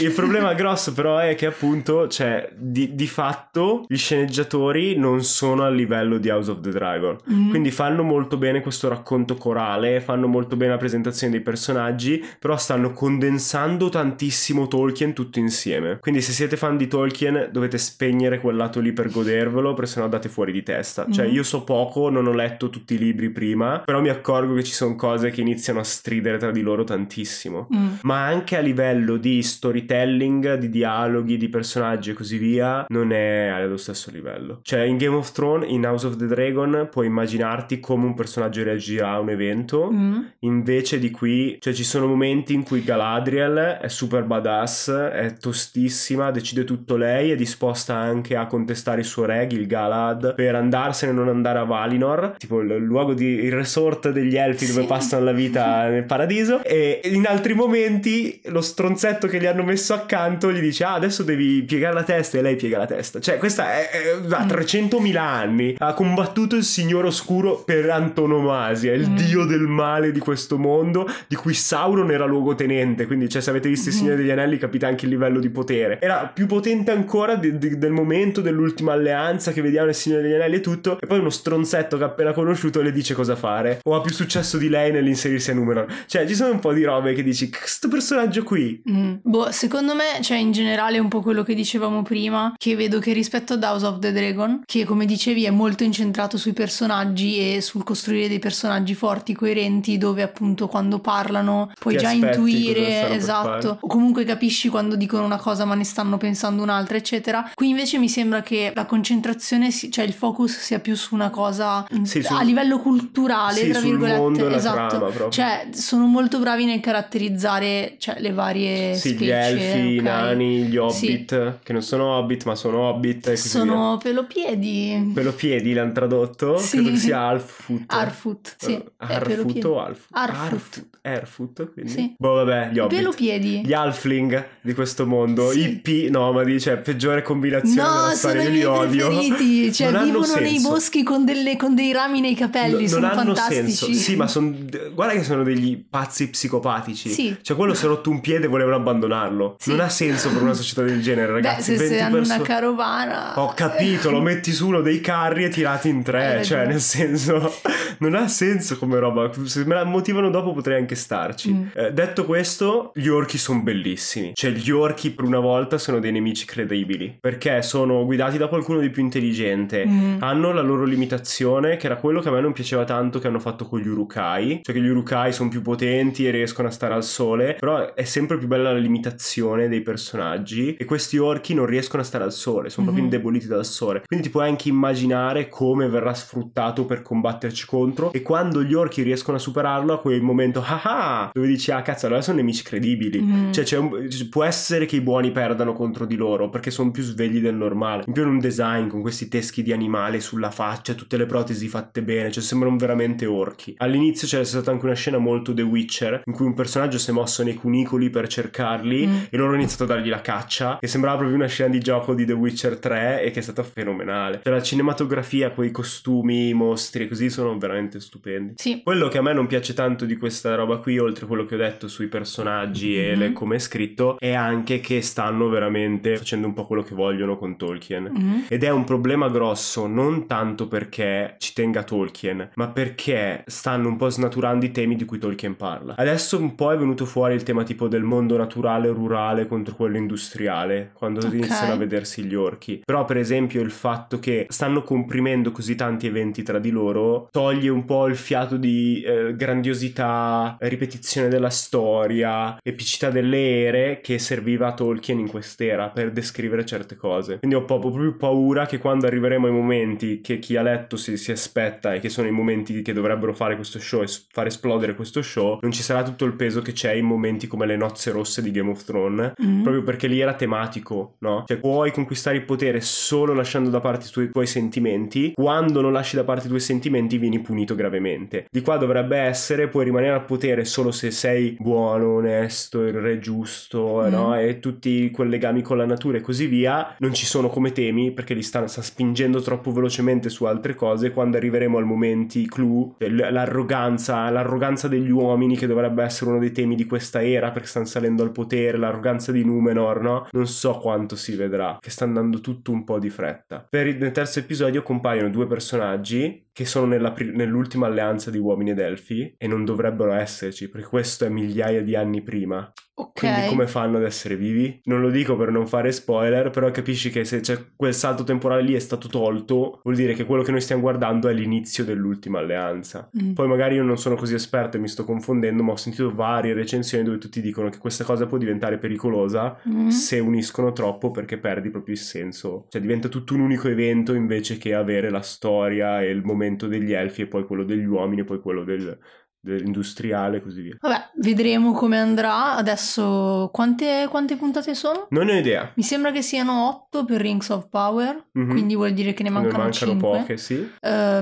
[0.00, 5.22] Il- Il problema grosso però è che appunto, cioè, di, di fatto gli sceneggiatori non
[5.24, 7.16] sono al livello di House of the Dragon.
[7.30, 7.50] Mm.
[7.50, 12.56] Quindi fanno molto bene questo racconto corale, fanno molto bene la presentazione dei personaggi, però
[12.56, 15.98] stanno condensando tantissimo Tolkien tutto insieme.
[16.00, 20.04] Quindi se siete fan di Tolkien dovete spegnere quel lato lì per godervelo, perché sennò
[20.04, 21.06] andate fuori di testa.
[21.10, 21.32] Cioè Mhm.
[21.34, 24.72] io so poco, non ho letto tutti i libri prima, però mi accorgo che ci
[24.72, 27.86] sono cose che iniziano a stridere tra di loro tantissimo Mm.
[28.02, 33.46] ma anche a livello di storytelling, di dialoghi, di personaggi e così via, non è
[33.48, 34.60] allo stesso livello.
[34.62, 38.62] Cioè, in Game of Thrones, in House of the Dragon, puoi immaginarti come un personaggio
[38.62, 39.90] reagirà a un evento.
[39.92, 40.16] Mm.
[40.40, 46.30] Invece di qui, cioè ci sono momenti in cui Galadriel è super badass, è tostissima,
[46.30, 51.14] decide tutto lei, è disposta anche a contestare il suo re, Gil-galad, per andarsene e
[51.14, 54.86] non andare a Valinor, tipo il luogo di il resort degli elfi dove Sì.
[54.86, 59.94] passano la vita nel paradiso e in altri momenti lo stronzetto che gli hanno messo
[59.94, 63.20] accanto gli dice "Ah, adesso devi piegare la testa" e lei piega la testa.
[63.20, 64.48] Cioè, questa è, è- da Mm.
[64.48, 69.16] 300.000 anni ha combattuto il Signore Oscuro per antonomasia, il Mm.
[69.16, 73.06] dio del male di questo mondo, di cui Sauron era luogotenente.
[73.06, 74.00] Quindi, cioè, se avete visto il Mhm.
[74.00, 75.98] Signore degli Anelli, capite anche il livello di potere.
[76.00, 80.34] Era più potente ancora di- di- del momento dell'ultima alleanza che vediamo nel Signore degli
[80.34, 80.98] Anelli e tutto.
[81.00, 83.80] E poi uno stronzetto che ha appena conosciuto le dice cosa fare.
[83.84, 85.86] O ha più successo di lei nell'inserirsi a Numenor.
[86.06, 88.82] Cioè, ci sono un po' di robe che dici, questo personaggio qui.
[88.90, 89.14] Mm.
[89.22, 93.12] Boh, secondo me, cioè in generale un po' quello che dicevamo prima, che vedo che
[93.12, 97.60] rispetto ad House of the Dragon, che come dicevi è molto incentrato sui personaggi e
[97.60, 103.78] sul costruire dei personaggi forti, coerenti, dove appunto quando parlano puoi Ti già intuire, esatto,
[103.80, 107.50] o comunque capisci quando dicono una cosa ma ne stanno pensando un'altra, eccetera.
[107.54, 111.86] Qui invece mi sembra che la concentrazione, cioè il focus sia più su una cosa
[111.94, 115.28] mm, Sì, sul- a livello culturale, Sì, tra virgolette, esatto.
[115.30, 119.24] Cioè, sono molto bravi nel caratterizzare cioè, le varie Sì, specie.
[119.24, 119.84] gli elfi, ok?
[119.92, 120.78] i nani, gli Sì.
[120.78, 123.66] hobbit, che non sono hobbit ma sono hobbit e così via.
[123.66, 125.10] Sono pelopiedi.
[125.14, 126.27] Pelopiedi l'hanno tradotto.
[126.28, 126.76] Prodotto, Sì.
[126.76, 127.82] credo che sia Alfoot.
[127.86, 128.72] Arfoot, sì.
[128.74, 129.58] Eh, è pelopiedi.
[129.60, 130.06] Harfoot o Alf?
[130.10, 130.86] Arfoot.
[131.00, 131.90] Airfoot, quindi.
[131.90, 132.14] Sì.
[132.18, 132.98] Boh, vabbè, gli hobbit.
[132.98, 133.62] Pelopiedi.
[133.64, 135.60] Gli halfling di questo mondo, Sì.
[135.62, 139.06] hippie nomadi, cioè peggiore combinazione No, della sono storia, i io li miei odio.
[139.08, 139.72] preferiti.
[139.78, 142.72] Cioè, Non hanno vivono nei boschi con, delle- con dei rami nei capelli.
[142.72, 143.72] No- non sono hanno fantastici.
[143.72, 143.92] senso.
[143.94, 144.54] Sì, ma sono.
[144.92, 147.08] Guarda che sono degli pazzi psicopatici.
[147.10, 147.36] Sì.
[147.40, 149.56] Cioè, quello si è rotto un piede e volevano abbandonarlo.
[149.58, 149.70] Sì.
[149.70, 151.62] Non ha senso per una società del genere, Beh, ragazzi.
[151.72, 153.40] se, se 20 hanno perso- una carovana.
[153.40, 156.17] Ho capito, lo metti su uno dei carri e tirati in tre.
[156.18, 156.44] Ragione.
[156.44, 157.52] Cioè, nel senso,
[158.00, 159.30] non ha senso come roba.
[159.44, 161.52] Se me la motivano dopo potrei anche starci.
[161.52, 161.66] Mm.
[161.74, 164.32] Eh, detto questo, gli orchi sono bellissimi.
[164.34, 167.16] Cioè, gli orchi per una volta sono dei nemici credibili.
[167.20, 169.84] Perché sono guidati da qualcuno di più intelligente.
[169.86, 170.16] Mm.
[170.22, 173.38] Hanno la loro limitazione, che era quello che a me non piaceva tanto che hanno
[173.40, 174.60] fatto con gli urukai.
[174.62, 177.56] Cioè che gli urukai sono più potenti e riescono a stare al sole.
[177.58, 180.74] Però è sempre più bella la limitazione dei personaggi.
[180.76, 183.12] E questi orchi non riescono a stare al sole, sono proprio Mhm.
[183.12, 184.02] indeboliti dal sole.
[184.06, 188.12] Quindi ti puoi anche immaginare come verrà sfruttato per combatterci contro.
[188.12, 191.82] E quando gli orchi riescono a superarlo, a quel momento, ah ah, dove dici, ah
[191.82, 193.20] cazzo, allora sono nemici credibili.
[193.20, 193.52] Mm.
[193.52, 197.02] Cioè, c'è un- può essere che i buoni perdano contro di loro perché sono più
[197.02, 198.04] svegli del normale.
[198.06, 201.68] In più, in un design con questi teschi di animale sulla faccia, tutte le protesi
[201.68, 203.74] fatte bene, cioè sembrano veramente orchi.
[203.78, 207.12] All'inizio c'è stata anche una scena molto The Witcher in cui un personaggio si è
[207.12, 209.16] mosso nei cunicoli per cercarli Mm.
[209.30, 210.78] e loro hanno iniziato a dargli la caccia.
[210.80, 213.62] E sembrava proprio una scena di gioco di The Witcher 3 e che è stata
[213.62, 214.40] fenomenale.
[214.42, 218.54] Cioè, la cinematografia, quei costumi, i mostri e così sono veramente stupendi.
[218.56, 218.80] Sì.
[218.82, 221.54] Quello che a me non piace tanto di questa roba qui, oltre a quello che
[221.54, 223.18] ho detto sui personaggi e Mhm.
[223.18, 227.36] le- come è scritto, è anche che stanno veramente facendo un po' quello che vogliono
[227.36, 228.10] con Tolkien.
[228.18, 228.38] Mm.
[228.48, 233.96] Ed è un problema grosso non tanto perché ci tenga Tolkien, ma perché stanno un
[233.96, 235.94] po' snaturando i temi di cui Tolkien parla.
[235.96, 239.96] Adesso un po' è venuto fuori il tema tipo del mondo naturale rurale contro quello
[239.96, 241.32] industriale, quando Ok.
[241.32, 242.82] iniziano a vedersi gli orchi.
[242.84, 247.70] Però per esempio il fatto che stanno comprimendo così tanti eventi tra di loro toglie
[247.70, 254.68] un po' il fiato di eh, grandiosità, ripetizione della storia, epicità delle ere che serviva
[254.68, 257.38] a Tolkien in quest'era per descrivere certe cose.
[257.38, 261.16] Quindi ho proprio più paura che quando arriveremo ai momenti che chi ha letto si,
[261.16, 264.94] si aspetta e che sono i momenti che dovrebbero fare questo show e far esplodere
[264.94, 268.10] questo show, non ci sarà tutto il peso che c'è in momenti come le nozze
[268.10, 269.62] rosse di Game of Thrones Mm.
[269.62, 271.44] proprio perché lì era tematico, no?
[271.46, 275.92] Cioè puoi conquistare il potere solo lasciando da parte i tuoi, tuoi sentimenti, quando non
[275.92, 278.46] lasci da parte i tuoi sentimenti vieni punito gravemente.
[278.50, 283.18] Di qua dovrebbe essere, puoi rimanere al potere solo se sei buono, onesto, il re
[283.18, 284.10] giusto, Mm.
[284.10, 284.38] no?
[284.38, 288.12] E tutti i collegami con la natura e così via, non ci sono come temi
[288.12, 292.94] perché li sta, sta spingendo troppo velocemente su altre cose, quando arriveremo al momenti clou,
[292.98, 297.68] cioè l'arroganza, l'arroganza degli uomini che dovrebbe essere uno dei temi di questa era perché
[297.68, 300.26] stanno salendo al potere, l'arroganza di Numenor, no?
[300.32, 303.66] Non so quanto si vedrà, che sta andando tutto un po' di fretta.
[303.68, 308.80] Per il terzo episodio compaiono due personaggi che sono nella nell'ultima alleanza di uomini ed
[308.80, 312.72] elfi e non dovrebbero esserci perché questo è migliaia di anni prima.
[313.00, 313.20] Ok.
[313.20, 314.80] Quindi come fanno ad essere vivi?
[314.86, 318.62] Non lo dico per non fare spoiler, però capisci che se c'è quel salto temporale
[318.62, 322.40] lì è stato tolto, vuol dire che quello che noi stiamo guardando è l'inizio dell'ultima
[322.40, 323.08] alleanza.
[323.22, 323.34] Mm.
[323.34, 326.54] Poi magari io non sono così esperto e mi sto confondendo, ma ho sentito varie
[326.54, 329.88] recensioni dove tutti dicono che questa cosa può diventare pericolosa Mm.
[329.90, 332.66] se uniscono troppo perché perdi proprio il senso.
[332.68, 336.92] Cioè diventa tutto un unico evento invece che avere la storia e il momento degli
[336.92, 338.98] elfi e poi quello degli uomini e poi quello del,
[339.40, 340.76] dell'industriale e così via.
[340.80, 342.54] Vabbè, vedremo come andrà.
[342.56, 345.06] Adesso quante, quante puntate sono?
[345.10, 345.70] Non ho idea.
[345.74, 348.50] Mi sembra che siano 8 per Rings of Power, Mhm.
[348.50, 349.96] quindi vuol dire che ne mancano, ne 5.
[350.18, 350.68] poche, sì.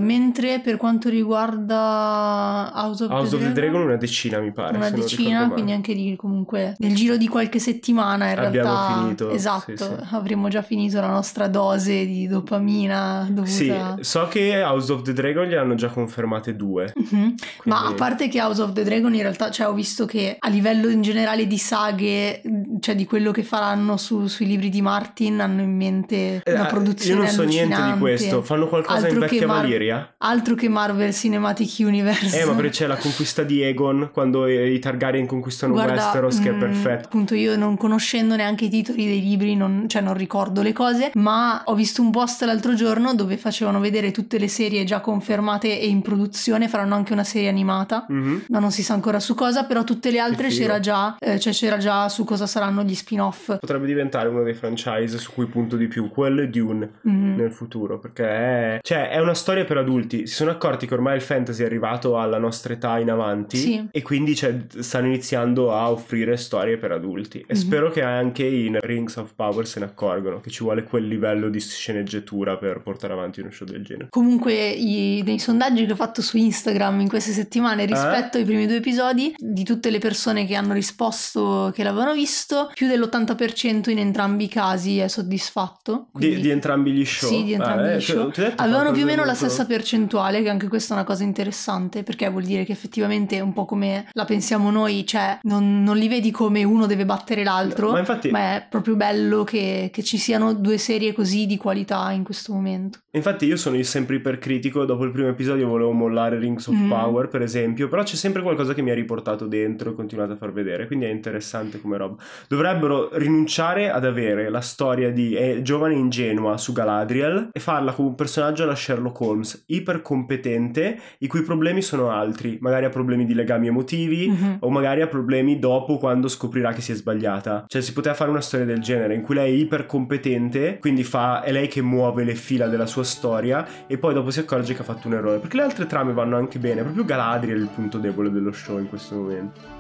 [0.01, 4.53] mentre per quanto riguarda House of, House the, of the Dragon, Dragon una decina mi
[4.53, 4.77] pare.
[4.77, 9.31] una decina, quindi anche lì comunque nel giro di qualche settimana in Abbiamo realtà finito,
[9.31, 10.15] esatto, sì, sì.
[10.15, 15.13] avremo già finito la nostra dose di dopamina dovuta Sì, so che House of the
[15.13, 16.93] Dragon gliene hanno già confermate due.
[16.95, 17.35] Mhm.
[17.65, 20.37] Ma quindi- a parte che House of the Dragon in realtà, cioè ho visto che
[20.39, 22.41] a livello in generale di saghe,
[22.81, 26.67] cioè di quello che faranno su- sui libri di Martin, hanno in mente Eh, una
[26.67, 28.43] produzione Io non so niente di questo.
[28.43, 30.15] Fanno qualcosa in Altro che vecchia Mar- Valiria?
[30.19, 32.41] Altro che Marvel Cinematic Universe.
[32.41, 36.51] Eh, ma perché c'è la conquista di Aegon quando i Targaryen conquistano Guarda, Westeros, che
[36.51, 37.07] è mh, perfetto.
[37.07, 41.11] Appunto, io non conoscendo neanche i titoli dei libri, non, cioè non ricordo le cose,
[41.15, 45.81] ma ho visto un post l'altro giorno dove facevano vedere tutte le serie già confermate
[45.81, 48.13] e in produzione, faranno anche una serie animata quarta.
[48.13, 48.45] Mhm.
[48.49, 51.53] No, non si sa ancora su cosa, però tutte le altre c'era già, eh, cioè
[51.53, 53.59] c'era già su cosa saranno gli spin-off.
[53.59, 57.35] Potrebbe diventare uno dei franchise su cui punto di più, quello e Dune Mhm.
[57.37, 60.27] nel futuro, perché è, cioè, è una storia per adulti.
[60.27, 63.87] Si sono accorti che ormai il fantasy è arrivato alla nostra età in avanti Sì.
[63.91, 67.41] e quindi cioè, stanno iniziando a offrire storie per adulti.
[67.41, 67.55] E Mhm.
[67.55, 71.49] spero che anche in Rings of Power se ne accorgono che ci vuole quel livello
[71.49, 74.09] di sceneggiatura per portare avanti uno show del genere.
[74.11, 78.67] Comunque, i- nei sondaggi che ho fatto su Instagram in queste settimane rispetto ai primi
[78.67, 83.99] due episodi, di tutte le persone che hanno risposto che l'avevano visto, più dell'80% in
[83.99, 86.09] entrambi i casi è soddisfatto.
[86.13, 87.29] Di, Quindi- di entrambi gli show?
[87.31, 88.31] Sì, di entrambi eh, gli ti- show.
[88.35, 92.03] detto Avevano più o meno la stessa percentuale, che anche questa è una cosa interessante,
[92.03, 95.97] perché vuol dire che effettivamente è un po' come la pensiamo noi, cioè non, non
[95.97, 100.03] li vedi come uno deve battere l'altro, Ma infatti, ma è proprio bello che, che
[100.03, 102.99] ci siano due serie così di qualità in questo momento.
[103.13, 106.89] infatti io sono sempre ipercritico, dopo il primo episodio volevo mollare Rings of Mm.
[106.89, 110.37] Power per esempio, però c'è sempre qualcosa che mi ha riportato dentro e continuato a
[110.37, 112.17] far vedere, quindi è interessante come roba.
[112.49, 118.09] Dovrebbero rinunciare ad avere la storia di eh, giovane ingenua su Galadriel e farla come
[118.09, 123.35] un personaggio alla Sherlock Holmes, ipercompetente, i cui problemi sono altri, magari ha problemi di
[123.35, 124.57] legami emotivi, Mhm.
[124.61, 127.65] o magari ha problemi dopo quando scoprirà che si è sbagliata.
[127.69, 131.43] Cioè si poteva fare una storia del genere in cui lei è ipercompetente, quindi fa,
[131.43, 134.81] è lei che muove le fila della sua storia e poi dopo si accorge che
[134.83, 135.39] ha fatto un errore.
[135.39, 138.89] Perché le altre trame vanno anche bene, proprio Galadriel il punto debole dello show in
[138.89, 139.75] questo momento.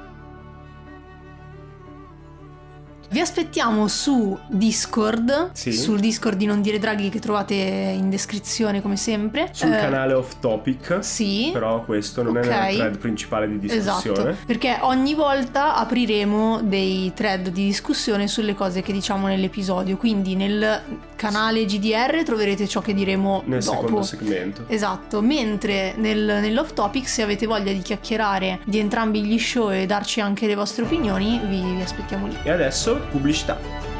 [3.08, 5.70] Vi aspettiamo su Discord, Sì.
[5.72, 9.50] sul Discord di Non Dire Draghi che trovate in descrizione come sempre.
[9.52, 11.50] Sul Eh, canale off topic, Sì.
[11.52, 12.44] però questo non Ok.
[12.46, 14.30] è nel thread principale di discussione.
[14.30, 20.34] Esatto, perché ogni volta apriremo dei thread di discussione sulle cose che diciamo nell'episodio, quindi
[20.34, 20.80] nel
[21.16, 23.80] canale GDR troverete ciò che diremo Nel dopo.
[23.80, 24.64] secondo segmento.
[24.68, 29.86] Esatto, mentre nel, nell'off topic se avete voglia di chiacchierare di entrambi gli show e
[29.86, 32.36] darci anche le vostre opinioni, vi, vi aspettiamo lì.
[32.42, 33.95] E adesso pubblicità.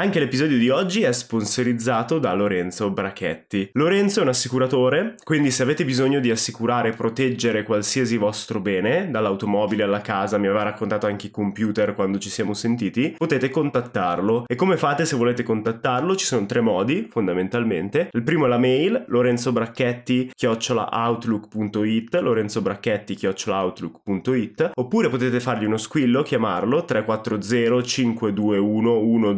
[0.00, 3.68] Anche l'episodio di oggi è sponsorizzato da Lorenzo Brachetti.
[3.74, 9.10] Lorenzo è un assicuratore, quindi se avete bisogno di assicurare e proteggere qualsiasi vostro bene,
[9.10, 14.44] dall'automobile alla casa, mi aveva raccontato anche i computer quando ci siamo sentiti, potete contattarlo.
[14.46, 16.16] E come fate se volete contattarlo?
[16.16, 18.08] Ci sono tre modi, fondamentalmente.
[18.12, 26.86] Il primo è la mail, lorenzobracchetti outlook.it, lorenzobracchetti outlook.it, oppure potete fargli uno squillo, chiamarlo
[26.86, 29.34] 340 521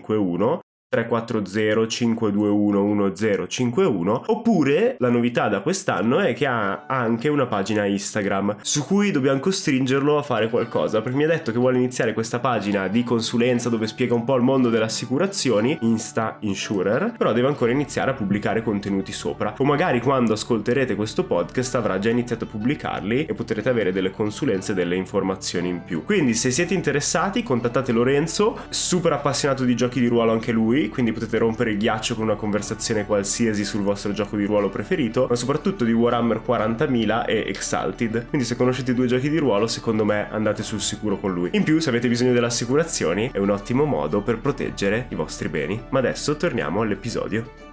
[0.00, 0.65] 1051
[1.04, 8.56] 340 521 1051 oppure la novità da quest'anno è che ha anche una pagina Instagram
[8.62, 11.02] su cui dobbiamo costringerlo a fare qualcosa.
[11.02, 14.36] Perché mi ha detto che vuole iniziare questa pagina di consulenza dove spiega un po'
[14.36, 19.54] il mondo delle assicurazioni Insta Insurer però deve ancora iniziare a pubblicare contenuti sopra.
[19.58, 24.10] O magari quando ascolterete questo podcast avrà già iniziato a pubblicarli e potrete avere delle
[24.10, 26.04] consulenze e delle informazioni in più.
[26.04, 31.12] Quindi se siete interessati contattate Lorenzo super appassionato di giochi di ruolo anche lui quindi
[31.12, 35.34] potete rompere il ghiaccio con una conversazione qualsiasi sul vostro gioco di ruolo preferito, ma
[35.34, 38.26] soprattutto di Warhammer 40.000 e Exalted.
[38.28, 41.50] Quindi se conoscete due giochi di ruolo, secondo me andate sul sicuro con lui.
[41.52, 45.48] In più, se avete bisogno delle assicurazioni, è un ottimo modo per proteggere i vostri
[45.48, 45.82] beni.
[45.90, 47.65] Ma adesso torniamo all'episodio.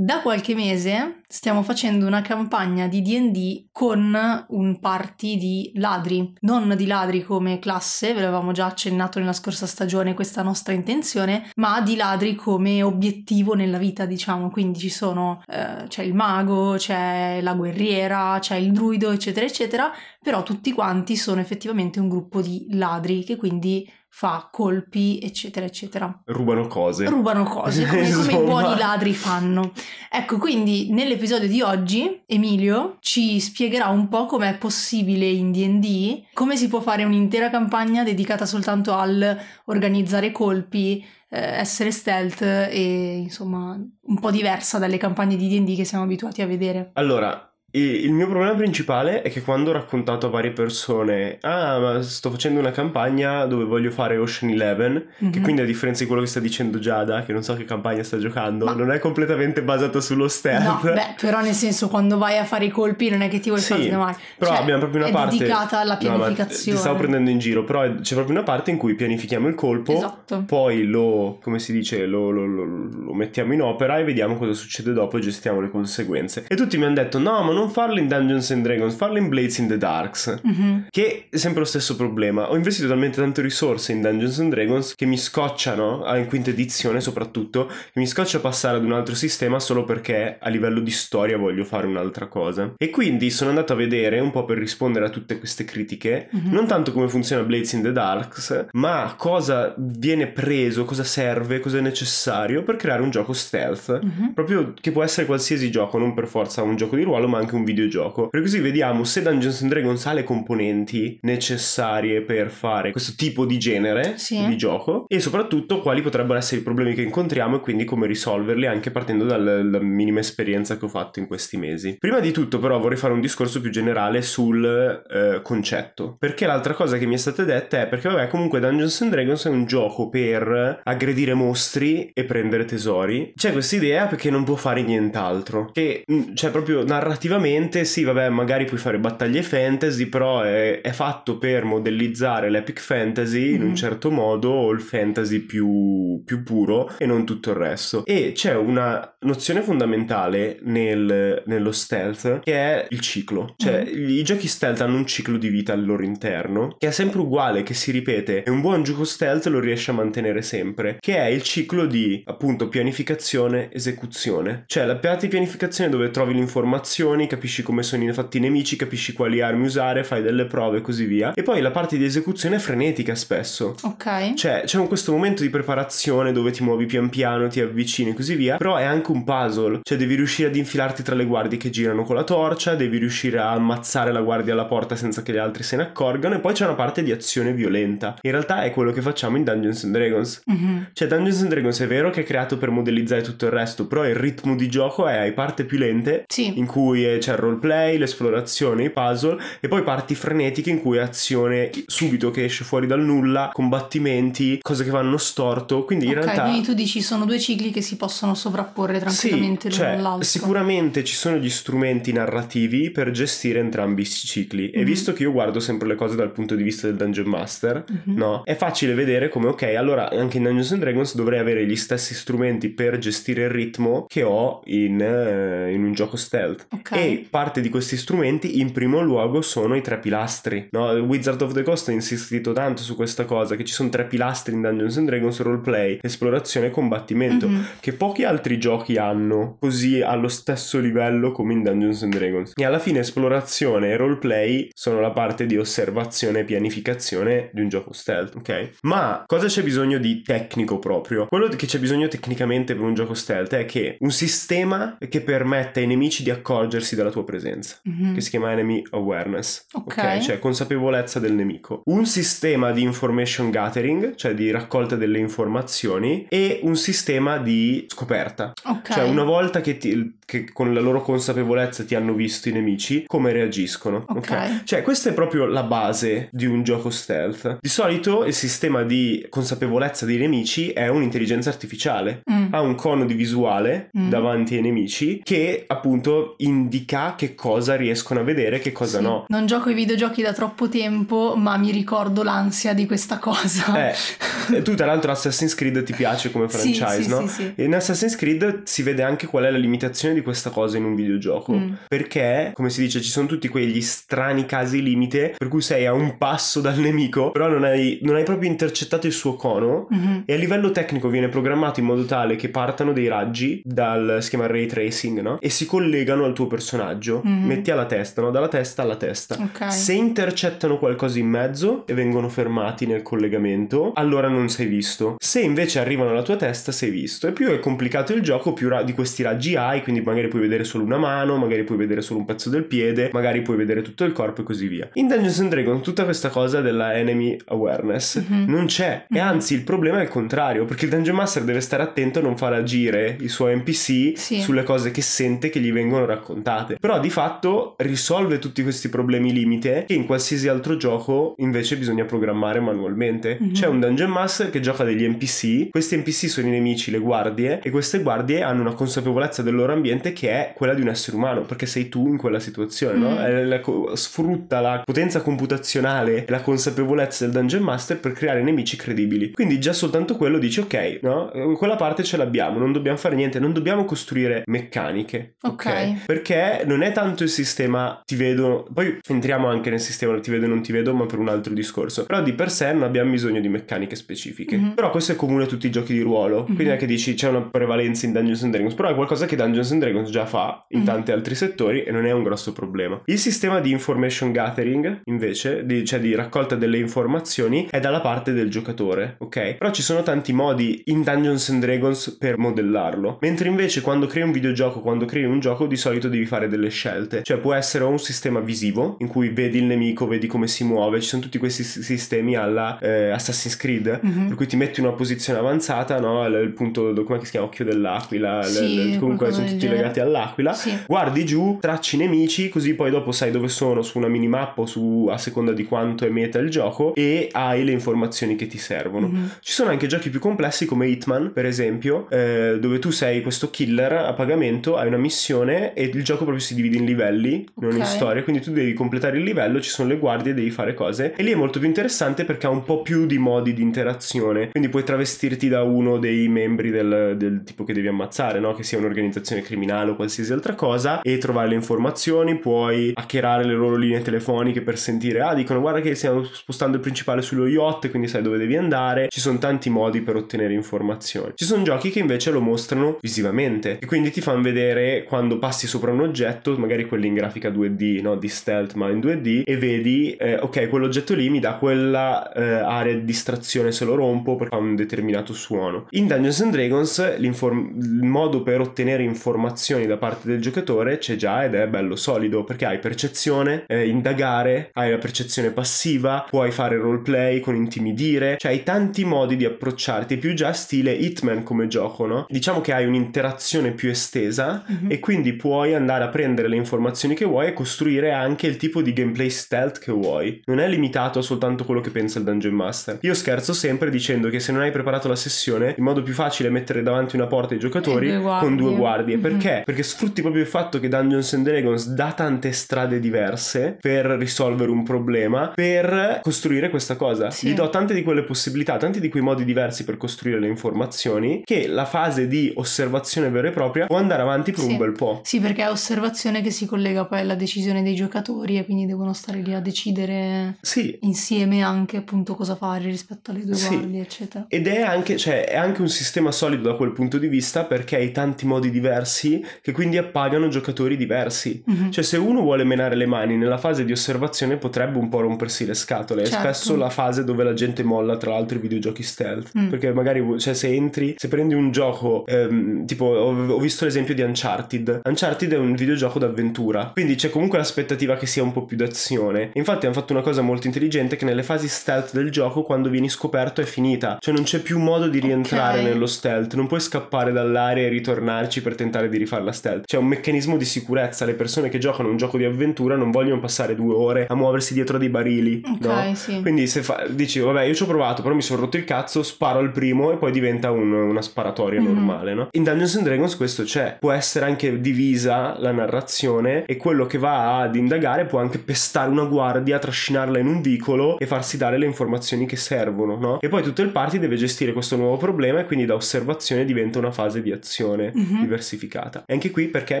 [0.22, 6.86] Qualche mese stiamo facendo una campagna di DD con un party di ladri, non di
[6.86, 11.96] ladri come classe, ve l'avevamo già accennato nella scorsa stagione questa nostra intenzione, ma di
[11.96, 14.50] ladri come obiettivo nella vita, diciamo.
[14.50, 19.92] Quindi ci sono, eh, c'è il mago, c'è la guerriera, c'è il druido, eccetera, eccetera,
[20.22, 26.22] però tutti quanti sono effettivamente un gruppo di ladri che quindi fa colpi, eccetera, eccetera
[26.24, 27.08] Rubano cose.
[27.08, 29.70] rubano cose come, come i buoni ladri fanno.
[30.10, 36.56] Ecco, quindi nell'episodio di oggi Emilio ci spiegherà un po' com'è possibile in D&D, come
[36.56, 41.00] si può fare un'intera campagna dedicata soltanto al organizzare colpi,
[41.30, 46.42] eh, essere stealth e insomma un po' diversa dalle campagne di D&D che siamo abituati
[46.42, 46.90] a vedere.
[46.94, 52.02] Allora, il mio problema principale è che quando ho raccontato a varie persone, ah, ma
[52.02, 55.30] sto facendo una campagna dove voglio fare Ocean Eleven, mm-hmm.
[55.30, 55.44] che mhm.
[55.44, 58.16] quindi a differenza di quello che sta dicendo Giada, che non so che campagna sta
[58.16, 58.72] giocando, ma...
[58.72, 60.64] non è completamente basata sullo stealth.
[60.64, 63.50] No, beh, però nel senso quando vai a fare i colpi non è che ti
[63.50, 64.16] vuoi sì, fare male.
[64.38, 65.36] Però cioè, abbiamo proprio una è parte...
[65.36, 66.70] Dedicata alla pianificazione.
[66.70, 69.54] No, ti stavo prendendo in giro, però c'è proprio una parte in cui pianifichiamo il
[69.54, 70.42] colpo, esatto.
[70.46, 74.54] poi lo, come si dice, lo, lo, lo, lo mettiamo in opera e vediamo cosa
[74.54, 76.46] succede dopo e gestiamo le conseguenze.
[76.48, 79.18] E tutti mi hanno detto, no, ma non farlo in Dungeons Dungeons and Dragons, farlo
[79.18, 80.78] in Blades in the Darks, mm-hmm.
[80.90, 82.50] che è sempre lo stesso problema.
[82.50, 87.00] Ho investito talmente tante risorse in Dungeons and Dragons che mi scocciano, in quinta edizione
[87.00, 91.36] soprattutto, che mi scoccia passare ad un altro sistema solo perché a livello di storia
[91.36, 92.74] voglio fare un'altra cosa.
[92.76, 96.52] E quindi sono andato a vedere un po' per rispondere a tutte queste critiche, mm-hmm.
[96.52, 101.78] non tanto come funziona Blades in the Darks, ma cosa viene preso, cosa serve, cosa
[101.78, 104.32] è necessario per creare un gioco stealth, mm-hmm.
[104.32, 107.47] proprio che può essere qualsiasi gioco, non per forza un gioco di ruolo, ma anche
[107.56, 108.28] un videogioco.
[108.28, 113.44] Per così vediamo se Dungeons and Dragons ha le componenti necessarie per fare questo tipo
[113.44, 114.44] di genere sì.
[114.46, 118.66] di gioco e soprattutto quali potrebbero essere i problemi che incontriamo e quindi come risolverli
[118.66, 121.96] anche partendo dalla minima esperienza che ho fatto in questi mesi.
[121.98, 124.64] Prima di tutto però vorrei fare un discorso più generale sul
[125.10, 129.00] eh, concetto perché l'altra cosa che mi è stata detta è perché vabbè comunque Dungeons
[129.02, 133.32] and Dragons è un gioco per aggredire mostri e prendere tesori.
[133.34, 137.37] C'è questa idea perché non può fare nient'altro che mm, cioè proprio narrativamente
[137.84, 143.50] sì vabbè magari puoi fare battaglie fantasy, però è, è fatto per modellizzare l'epic fantasy
[143.50, 143.54] mm.
[143.54, 143.74] in un mhm.
[143.74, 148.04] certo modo o il fantasy più, più, puro e non tutto il resto.
[148.04, 153.54] E c'è una nozione fondamentale nel, nello stealth che è il ciclo.
[153.56, 154.08] Cioè, mm.
[154.08, 157.62] i giochi stealth hanno un ciclo di vita al loro interno che è sempre uguale,
[157.62, 161.26] che si ripete e un buon gioco stealth lo riesce a mantenere sempre, che è
[161.26, 164.64] il ciclo di appunto pianificazione, esecuzione.
[164.66, 168.74] Cioè, la parte di pianificazione dove trovi le informazioni, capisci come sono fatti i nemici,
[168.76, 171.32] capisci quali armi usare, fai delle prove e così via.
[171.34, 173.76] E poi la parte di esecuzione è frenetica spesso.
[173.82, 174.34] Ok.
[174.34, 178.34] Cioè, c'è questo momento di preparazione dove ti muovi pian piano, ti avvicini e così
[178.34, 179.80] via, però è anche un puzzle.
[179.82, 183.38] Cioè, devi riuscire ad infilarti tra le guardie che girano con la torcia, devi riuscire
[183.38, 186.54] a ammazzare la guardia alla porta senza che gli altri se ne accorgano e poi
[186.54, 188.16] c'è una parte di azione violenta.
[188.22, 190.42] In realtà è quello che facciamo in Dungeons and Dragons.
[190.50, 190.82] Mm-hmm.
[190.92, 194.06] Cioè, Dungeons and Dragons è vero che è creato per modellizzare tutto il resto, però
[194.06, 196.58] il ritmo di gioco è ai parti più lente, sì.
[196.58, 201.70] in cui c'è il roleplay, l'esplorazione, i puzzle e poi parti frenetiche in cui azione
[201.86, 206.42] subito che esce fuori dal nulla, combattimenti, cose che vanno storto, quindi in okay, realtà...
[206.42, 210.24] quindi tu dici sono due cicli che si possono sovrapporre tranquillamente sì, l'uno cioè, all'altro.
[210.24, 214.72] Sicuramente ci sono gli strumenti narrativi per gestire entrambi i cicli mm-hmm.
[214.74, 214.84] e mhm.
[214.84, 218.16] visto che io guardo sempre le cose dal punto di vista del Dungeon Master, mm-hmm.
[218.16, 218.42] no?
[218.44, 222.14] È facile vedere come ok, allora anche in Dungeons and Dragons dovrei avere gli stessi
[222.14, 226.66] strumenti per gestire il ritmo che ho in, uh, in un gioco stealth.
[226.70, 226.98] Okay.
[226.98, 230.68] E parte di questi strumenti in primo luogo sono i tre pilastri.
[230.70, 230.90] No?
[230.90, 234.54] Wizard of the Coast ha insistito tanto su questa cosa, che ci sono tre pilastri
[234.54, 237.62] in Dungeons and Dragons, roleplay, esplorazione e combattimento, mm-hmm.
[237.80, 242.52] che pochi altri giochi hanno così allo stesso livello come in Dungeons and Dragons.
[242.54, 247.68] E alla fine esplorazione e roleplay sono la parte di osservazione e pianificazione di un
[247.68, 248.70] gioco stealth, ok?
[248.82, 251.26] Ma cosa c'è bisogno di tecnico proprio?
[251.26, 255.80] Quello che c'è bisogno tecnicamente per un gioco stealth è che un sistema che permetta
[255.80, 258.14] ai nemici di accorgersi della tua presenza, mm-hmm.
[258.14, 260.18] che si chiama enemy awareness, okay.
[260.18, 260.22] ok?
[260.24, 261.82] Cioè consapevolezza del nemico.
[261.86, 268.52] Un sistema di information gathering, cioè di raccolta delle informazioni e un sistema di scoperta.
[268.64, 268.92] Ok.
[268.92, 273.04] Cioè una volta che, ti, che con la loro consapevolezza ti hanno visto i nemici,
[273.06, 274.16] come reagiscono, ok?
[274.18, 274.60] okay?
[274.64, 277.60] Cioè questa è proprio la base di un gioco stealth.
[277.62, 282.20] Di solito il sistema di consapevolezza dei nemici è un'intelligenza artificiale.
[282.30, 282.48] Mm.
[282.50, 284.10] Ha un cono di visuale mm.
[284.10, 289.04] davanti ai nemici che appunto indica che cosa riescono a vedere, che cosa sì.
[289.04, 289.24] no.
[289.28, 293.88] Non gioco ai videogiochi da troppo tempo, ma mi ricordo l'ansia di questa cosa.
[293.88, 297.26] Eh, tu tra l'altro Assassin's Creed ti piace come franchise, sì, no?
[297.26, 300.76] Sì, sì, in Assassin's Creed si vede anche qual è la limitazione di questa cosa
[300.76, 301.52] in un videogioco.
[301.54, 301.72] Mm.
[301.88, 305.92] Perché, come si dice, ci sono tutti quegli strani casi limite per cui sei a
[305.92, 310.20] un passo dal nemico, però non hai, non hai proprio intercettato il suo cono mm-hmm.
[310.24, 314.30] e a livello tecnico viene programmato in modo tale che partano dei raggi dal si
[314.30, 315.38] chiama ray tracing, no?
[315.40, 317.22] E si collegano al tuo personaggio.
[317.26, 317.46] Mm-hmm.
[317.46, 318.30] Metti alla testa, no?
[318.30, 319.36] Dalla testa alla testa.
[319.38, 319.70] Okay.
[319.70, 325.16] Se intercettano qualcosa in mezzo e vengono fermati nel collegamento, allora non sei visto.
[325.18, 327.26] Se invece arrivano alla tua testa, sei visto.
[327.26, 330.42] E più è complicato il gioco, più ra- di questi raggi hai, quindi magari puoi
[330.42, 333.82] vedere solo una mano, magari puoi vedere solo un pezzo del piede, magari puoi vedere
[333.82, 334.88] tutto il corpo e così via.
[334.94, 338.44] In Dungeons and Dragons tutta questa cosa della enemy awareness Mhm.
[338.48, 339.26] non c'è e Mhm.
[339.26, 342.36] anzi il problema è il contrario perché il Dungeon Master deve stare attento a non
[342.36, 344.40] far agire i suoi NPC Sì.
[344.40, 346.76] sulle cose che sente che gli vengono raccontate.
[346.80, 352.04] Però di fatto risolve tutti questi problemi limite che in qualsiasi altro gioco invece bisogna
[352.04, 353.36] programmare manualmente.
[353.40, 353.52] Mhm.
[353.52, 357.60] C'è un Dungeon Master che gioca degli NPC, questi NPC sono i nemici, le guardie
[357.62, 361.16] e queste guardie hanno una consapevolezza del loro ambiente che è quella di un essere
[361.16, 363.10] umano perché sei tu in quella situazione, no?
[363.10, 363.16] Mhm.
[363.18, 363.60] È la
[363.94, 369.32] sfrutta la potenza computazionale e la consapevolezza del Dungeon Master per creare nemici credibili.
[369.32, 371.30] Quindi già soltanto quello dici ok, no?
[371.56, 375.34] Quella parte ce l'abbiamo, non dobbiamo fare niente, non dobbiamo costruire meccaniche.
[375.42, 376.04] Ok.
[376.06, 380.44] Perché non è tanto il sistema ti vedo, poi entriamo anche nel sistema ti vedo
[380.44, 382.04] e non ti vedo, ma per un altro discorso.
[382.06, 384.56] Però di per sé non abbiamo bisogno di meccaniche specifiche.
[384.56, 384.72] Mhm.
[384.74, 386.44] Però questo è comune a tutti i giochi di ruolo.
[386.44, 386.70] Quindi Mhm.
[386.72, 389.70] è che dici c'è una prevalenza in Dungeons and Dragons, però è qualcosa che Dungeons
[389.72, 390.84] and Dragons già fa in Mhm.
[390.86, 393.00] tanti altri settori e non è un grosso problema.
[393.06, 398.32] Il sistema di information gathering, invece, di, cioè di raccolta delle informazioni, è dalla parte
[398.32, 399.54] del giocatore, ok?
[399.56, 403.18] Però ci sono tanti modi in Dungeons and Dragons per modellarlo.
[403.20, 406.68] Mentre invece quando crei un videogioco, quando crei un gioco, di solito devi fare delle
[406.68, 407.22] scelte.
[407.22, 411.00] Cioè può essere un sistema visivo, in cui vedi il nemico, vedi come si muove,
[411.00, 414.26] ci sono tutti questi sistemi alla eh, Assassin's Creed, Mhm.
[414.28, 416.26] per cui ti metti in una posizione avanzata, no?
[416.26, 417.46] Il, il punto, come si chiama?
[417.46, 419.77] Occhio dell'aquila, Sì, l- l- comunque sono tutti genere.
[419.78, 420.52] Legati all'aquila.
[420.52, 420.76] Sì.
[420.86, 424.66] Guardi giù, tracci i nemici, così poi dopo sai dove sono su una minimappa o
[424.66, 428.58] su, a seconda di quanto è meta il gioco e hai le informazioni che ti
[428.58, 429.08] servono.
[429.08, 429.30] Mhm.
[429.40, 433.50] Ci sono anche giochi più complessi come Hitman, per esempio, eh, dove tu sei questo
[433.50, 437.72] killer a pagamento, hai una missione e il gioco proprio si divide in livelli, non
[437.72, 437.86] in Ok.
[437.86, 441.22] storie, quindi tu devi completare il livello, ci sono le guardie, devi fare cose e
[441.22, 444.68] lì è molto più interessante perché ha un po' più di modi di interazione, quindi
[444.68, 448.54] puoi travestirti da uno dei membri del, del tipo che devi ammazzare, no?
[448.54, 453.54] che sia un'organizzazione criminale o qualsiasi altra cosa e trovare le informazioni, puoi hackerare le
[453.54, 457.90] loro linee telefoniche per sentire, ah dicono guarda che stiamo spostando il principale sullo yacht,
[457.90, 461.32] quindi sai dove devi andare, ci sono tanti modi per ottenere informazioni.
[461.34, 465.66] Ci sono giochi che invece lo mostrano visivamente e quindi ti fanno vedere quando passi
[465.66, 468.16] sopra un oggetto, magari quelli in grafica 2D, no?
[468.16, 472.42] di stealth ma in 2D e vedi, eh, ok, quell'oggetto lì mi dà quella eh,
[472.42, 475.86] area di distrazione se lo rompo perché fa un determinato suono.
[475.90, 479.47] In Dungeons and Dragons il modo per ottenere informazioni
[479.86, 484.70] da parte del giocatore c'è già ed è bello solido perché hai percezione, eh, indagare,
[484.74, 490.16] hai la percezione passiva, puoi fare roleplay con intimidire, cioè hai tanti modi di approcciarti,
[490.16, 492.26] più già stile Hitman come gioco, no?
[492.28, 494.90] Diciamo che hai un'interazione più estesa Mhm.
[494.90, 498.82] e quindi puoi andare a prendere le informazioni che vuoi e costruire anche il tipo
[498.82, 500.40] di gameplay stealth che vuoi.
[500.46, 502.98] Non è limitato a soltanto quello che pensa il Dungeon Master.
[503.02, 506.48] Io scherzo sempre dicendo che se non hai preparato la sessione, il modo più facile
[506.48, 509.16] è mettere davanti una porta ai giocatori due con due guardie.
[509.16, 509.22] Mhm.
[509.38, 509.62] Perché?
[509.64, 514.70] Perché sfrutti proprio il fatto che Dungeons and Dragons dà tante strade diverse per risolvere
[514.70, 517.30] un problema, per costruire questa cosa.
[517.30, 517.48] Sì.
[517.48, 521.42] Gli do tante di quelle possibilità, tanti di quei modi diversi per costruire le informazioni,
[521.44, 524.70] che la fase di osservazione vera e propria può andare avanti per Sì.
[524.70, 525.20] un bel po'.
[525.24, 529.12] Sì, perché è osservazione che si collega poi alla decisione dei giocatori e quindi devono
[529.12, 533.68] stare lì a decidere Sì, insieme anche appunto cosa fare rispetto alle due Sì.
[533.76, 534.46] guardie, eccetera.
[534.48, 537.96] Ed è anche, cioè, è anche un sistema solido da quel punto di vista perché
[537.96, 539.27] hai tanti modi diversi
[539.60, 541.62] che quindi appagano giocatori diversi.
[541.64, 541.90] Mhm.
[541.90, 545.66] Cioè, se uno vuole menare le mani nella fase di osservazione potrebbe un po' rompersi
[545.66, 546.22] le scatole.
[546.22, 546.44] È Certo.
[546.44, 549.50] spesso la fase dove la gente molla, tra l'altro, i videogiochi stealth.
[549.58, 549.68] Mm.
[549.68, 554.14] Perché magari, cioè, se entri, se prendi un gioco, ehm, tipo, ho, ho visto l'esempio
[554.14, 555.00] di Uncharted.
[555.04, 559.50] Uncharted è un videogioco d'avventura, quindi c'è comunque l'aspettativa che sia un po' più d'azione.
[559.54, 563.08] Infatti, hanno fatto una cosa molto intelligente che nelle fasi stealth del gioco, quando vieni
[563.08, 564.16] scoperto, è finita.
[564.20, 565.84] Cioè, non c'è più modo di rientrare Ok.
[565.84, 566.54] nello stealth.
[566.54, 569.84] Non puoi scappare dall'area e ritornarci per tentare di rifare la stealth.
[569.86, 571.24] C'è un meccanismo di sicurezza.
[571.24, 574.74] Le persone che giocano un gioco di avventura non vogliono passare due ore a muoversi
[574.74, 575.62] dietro dei barili.
[575.64, 576.14] Ok, no?
[576.14, 576.40] sì.
[576.40, 579.22] Quindi se fa- dici, vabbè, io ci ho provato, però mi sono rotto il cazzo,
[579.22, 581.86] sparo al primo e poi diventa un- una sparatoria Mhm.
[581.92, 582.48] normale, no?
[582.52, 583.96] In Dungeons and Dragons questo c'è.
[584.00, 589.10] Può essere anche divisa la narrazione e quello che va ad indagare può anche pestare
[589.10, 593.40] una guardia, trascinarla in un vicolo e farsi dare le informazioni che servono, no?
[593.40, 596.98] E poi tutto il party deve gestire questo nuovo problema e quindi da osservazione diventa
[596.98, 598.40] una fase di azione Mhm.
[598.40, 599.07] diversificata.
[599.26, 600.00] E anche qui perché?